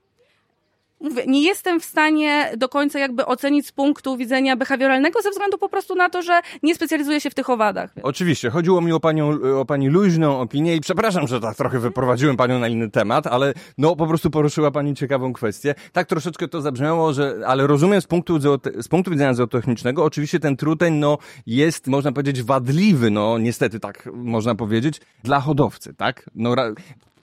mówię, 1.00 1.22
nie 1.26 1.42
jestem 1.42 1.80
w 1.80 1.84
stanie 1.84 2.52
do 2.56 2.68
końca 2.68 2.98
jakby 2.98 3.26
ocenić 3.26 3.66
z 3.66 3.72
punktu 3.72 4.16
widzenia 4.16 4.56
behawioralnego 4.56 5.22
ze 5.22 5.30
względu 5.30 5.58
po 5.58 5.68
prostu 5.68 5.94
na 5.94 6.10
to, 6.10 6.22
że 6.22 6.40
nie 6.62 6.74
specjalizuję 6.74 7.20
się 7.20 7.30
w 7.30 7.34
tych 7.34 7.50
owadach. 7.50 7.90
Oczywiście, 8.02 8.50
chodziło 8.50 8.80
mi 8.80 8.92
o 8.92 9.00
panią, 9.00 9.38
o 9.60 9.64
pani 9.64 9.88
luźną 9.88 10.40
opinię 10.40 10.76
i 10.76 10.80
przepraszam, 10.80 11.26
że 11.26 11.40
tak 11.40 11.56
trochę 11.56 11.78
wyprowadziłem 11.78 12.36
panią 12.36 12.58
na 12.58 12.68
inny 12.68 12.90
temat, 12.90 13.26
ale 13.26 13.54
no 13.78 13.96
po 13.96 14.06
prostu 14.06 14.30
poruszyła 14.30 14.70
pani 14.70 14.94
ciekawą 14.94 15.32
kwestię. 15.32 15.74
Tak 15.92 16.06
troszeczkę 16.06 16.48
to 16.48 16.60
zabrzmiało, 16.60 17.12
że, 17.12 17.40
ale 17.46 17.66
rozumiem 17.66 18.00
z 18.00 18.06
punktu, 18.06 18.38
z 18.78 18.88
punktu 18.88 19.10
widzenia 19.10 19.34
zootechnicznego, 19.34 20.04
oczywiście 20.04 20.40
ten 20.40 20.56
truteń 20.56 20.94
no 20.94 21.18
jest, 21.46 21.86
można 21.86 22.12
powiedzieć, 22.12 22.42
wadliwy, 22.42 23.10
no 23.10 23.38
niestety 23.38 23.80
tak 23.80 24.08
można 24.12 24.54
powiedzieć, 24.54 25.00
dla 25.24 25.40
hodowcy, 25.40 25.94
tak? 25.94 26.30
No 26.34 26.54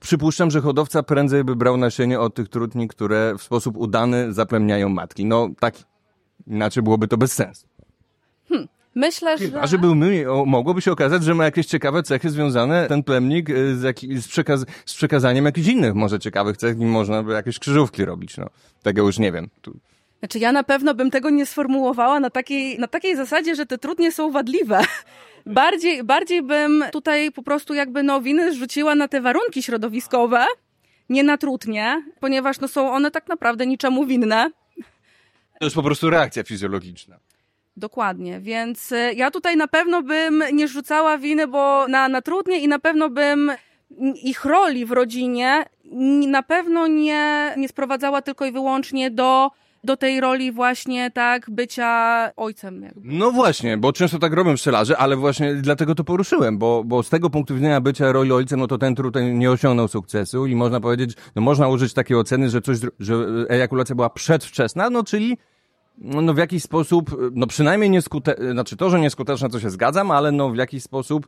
Przypuszczam, 0.06 0.52
że 0.52 0.62
hodowca 0.62 1.04
prędzej 1.04 1.44
by 1.44 1.56
brał 1.56 1.78
nasienie 1.78 2.20
od 2.20 2.36
tych 2.36 2.50
trutni, 2.50 2.88
które 2.88 3.36
w 3.38 3.44
sposób 3.44 3.78
udany 3.78 4.34
zaplemniają 4.34 4.90
matki. 4.90 5.26
No 5.26 5.50
tak, 5.60 5.76
inaczej 6.48 6.84
byłoby 6.84 7.08
to 7.08 7.18
bez 7.18 7.32
sensu. 7.32 7.68
Hmm. 8.50 8.68
Myślę, 8.96 9.38
że... 9.38 9.62
A 9.62 9.68
żeby 9.68 9.88
mogłoby 10.46 10.82
się 10.82 10.92
okazać, 10.92 11.24
że 11.24 11.36
ma 11.36 11.44
jakieś 11.46 11.66
ciekawe 11.66 12.04
cechy 12.04 12.30
związane, 12.30 12.88
ten 12.88 13.04
plemnik, 13.04 13.50
y, 13.50 13.78
z, 13.78 13.84
jak, 13.84 14.00
z, 14.00 14.28
przekaz 14.28 14.66
z 14.86 14.94
przekazaniem 14.94 15.46
jakichś 15.46 15.68
innych 15.68 15.96
może 15.96 16.20
ciekawych 16.20 16.58
cech 16.58 16.80
i 16.80 16.86
można 16.86 17.24
by 17.24 17.34
jakieś 17.34 17.60
krzyżówki 17.60 18.06
robić, 18.06 18.38
no. 18.38 18.50
Tego 18.84 19.02
już 19.02 19.20
nie 19.20 19.32
wiem. 19.32 19.50
Tu. 19.62 19.78
Znaczy 20.20 20.40
ja 20.40 20.52
na 20.52 20.64
pewno 20.64 20.94
bym 20.94 21.12
tego 21.12 21.30
nie 21.30 21.46
sformułowała 21.46 22.20
na 22.20 22.30
takiej, 22.30 22.80
na 22.80 22.88
takiej 22.88 23.16
zasadzie, 23.16 23.56
że 23.56 23.66
te 23.66 23.78
trudnie 23.78 24.12
są 24.12 24.32
wadliwe. 24.32 24.82
Bardziej, 25.46 26.04
bardziej 26.04 26.42
bym 26.44 26.84
tutaj 26.92 27.32
po 27.32 27.44
prostu 27.44 27.74
jakby 27.74 28.04
no 28.04 28.22
winy 28.22 28.54
zrzuciła 28.54 28.96
na 28.96 29.08
te 29.08 29.22
warunki 29.22 29.64
środowiskowe, 29.64 30.46
nie 31.10 31.24
na 31.24 31.38
trudnie, 31.38 32.04
ponieważ 32.20 32.60
no 32.60 32.68
są 32.68 32.92
one 32.92 33.12
tak 33.12 33.28
naprawdę 33.28 33.66
niczemu 33.66 34.06
winne. 34.06 34.52
To 35.60 35.66
jest 35.66 35.76
po 35.76 35.84
prostu 35.84 36.10
reakcja 36.10 36.44
fizjologiczna. 36.44 37.18
Dokładnie, 37.78 38.40
więc 38.40 38.92
y, 38.92 39.14
ja 39.16 39.32
tutaj 39.32 39.58
na 39.58 39.68
pewno 39.68 40.04
bym 40.04 40.44
nie 40.54 40.68
rzucała 40.68 41.18
winy, 41.18 41.48
bo 41.48 41.88
na, 41.88 42.10
na 42.10 42.22
trudnie 42.22 42.60
i 42.60 42.68
na 42.68 42.80
pewno 42.80 43.10
bym 43.10 43.52
ich 44.24 44.46
roli 44.46 44.86
w 44.86 44.92
rodzinie 44.92 45.66
na 46.28 46.44
pewno 46.44 46.88
nie, 46.88 47.54
nie 47.58 47.68
sprowadzała 47.68 48.22
tylko 48.22 48.46
i 48.46 48.52
wyłącznie 48.52 49.12
do 49.12 49.52
do 49.86 49.98
tej 49.98 50.22
roli 50.22 50.52
właśnie 50.52 51.12
tak 51.12 51.50
bycia 51.50 52.32
ojcem. 52.36 52.82
Jakby. 52.82 53.02
No 53.04 53.32
właśnie, 53.32 53.78
bo 53.78 53.94
często 53.94 54.20
tak 54.20 54.34
robią 54.34 54.56
pszczelarze, 54.56 54.98
ale 54.98 55.16
właśnie 55.16 55.56
dlatego 55.56 55.96
to 55.96 56.04
poruszyłem, 56.04 56.58
bo, 56.58 56.84
bo 56.84 57.04
z 57.04 57.10
tego 57.10 57.30
punktu 57.30 57.56
widzenia 57.56 57.82
bycia 57.82 58.12
roli 58.12 58.32
ojcem, 58.32 58.60
no 58.60 58.68
to 58.68 58.78
ten 58.78 58.96
trudny 58.96 59.34
nie 59.34 59.52
osiągnął 59.52 59.88
sukcesu 59.88 60.46
i 60.46 60.56
można 60.56 60.80
powiedzieć, 60.80 61.18
no 61.36 61.42
można 61.42 61.68
użyć 61.68 61.94
takiej 61.94 62.18
oceny, 62.18 62.50
że 62.50 62.62
coś, 62.62 62.78
że 63.00 63.16
ejakulacja 63.50 63.96
była 63.96 64.10
przedwczesna, 64.10 64.90
no 64.90 65.04
czyli 65.04 65.38
no, 65.98 66.22
no 66.22 66.34
w 66.34 66.38
jakiś 66.38 66.64
sposób, 66.64 67.18
no 67.34 67.48
przynajmniej 67.48 67.90
nieskuteczna, 67.90 68.52
znaczy 68.52 68.78
to, 68.78 68.90
że 68.90 69.00
nieskuteczna, 69.00 69.50
to 69.50 69.60
się 69.60 69.70
zgadzam, 69.70 70.12
ale 70.12 70.32
no 70.32 70.50
w 70.50 70.56
jakiś 70.56 70.84
sposób 70.84 71.28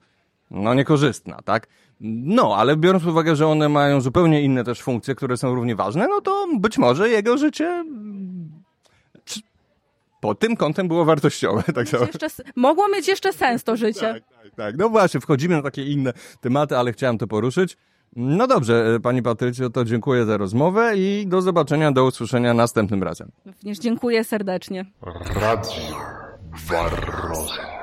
no 0.51 0.73
niekorzystna, 0.73 1.39
tak? 1.45 1.67
No, 2.01 2.55
ale 2.57 2.77
biorąc 2.77 3.03
pod 3.03 3.11
uwagę, 3.11 3.35
że 3.35 3.47
one 3.47 3.69
mają 3.69 4.01
zupełnie 4.01 4.41
inne 4.41 4.63
też 4.63 4.81
funkcje, 4.81 5.15
które 5.15 5.37
są 5.37 5.55
równie 5.55 5.75
ważne, 5.75 6.07
no 6.07 6.21
to 6.21 6.47
być 6.59 6.77
może 6.77 7.09
jego 7.09 7.37
życie 7.37 7.85
pod 10.21 10.39
tym 10.39 10.55
kątem 10.55 10.87
było 10.87 11.05
wartościowe. 11.05 11.63
Tak 11.75 11.93
jeszcze, 11.93 12.27
mogło 12.55 12.87
mieć 12.87 13.07
jeszcze 13.07 13.33
sens 13.33 13.63
to 13.63 13.75
życie. 13.77 14.13
Tak, 14.13 14.23
tak, 14.43 14.55
tak. 14.55 14.77
No 14.77 14.89
właśnie, 14.89 15.19
wchodzimy 15.19 15.55
na 15.55 15.61
takie 15.61 15.83
inne 15.83 16.13
tematy, 16.41 16.77
ale 16.77 16.93
chciałem 16.93 17.17
to 17.17 17.27
poruszyć. 17.27 17.77
No 18.15 18.47
dobrze, 18.47 18.95
e, 18.95 18.99
Pani 18.99 19.21
Patrycjo, 19.21 19.69
to 19.69 19.85
dziękuję 19.85 20.25
za 20.25 20.37
rozmowę 20.37 20.97
i 20.97 21.25
do 21.27 21.41
zobaczenia, 21.41 21.91
do 21.91 22.05
usłyszenia 22.05 22.53
następnym 22.53 23.03
razem. 23.03 23.31
Również 23.45 23.79
dziękuję 23.79 24.23
serdecznie. 24.23 24.85
Radio 25.35 25.97
Barroza. 26.69 27.76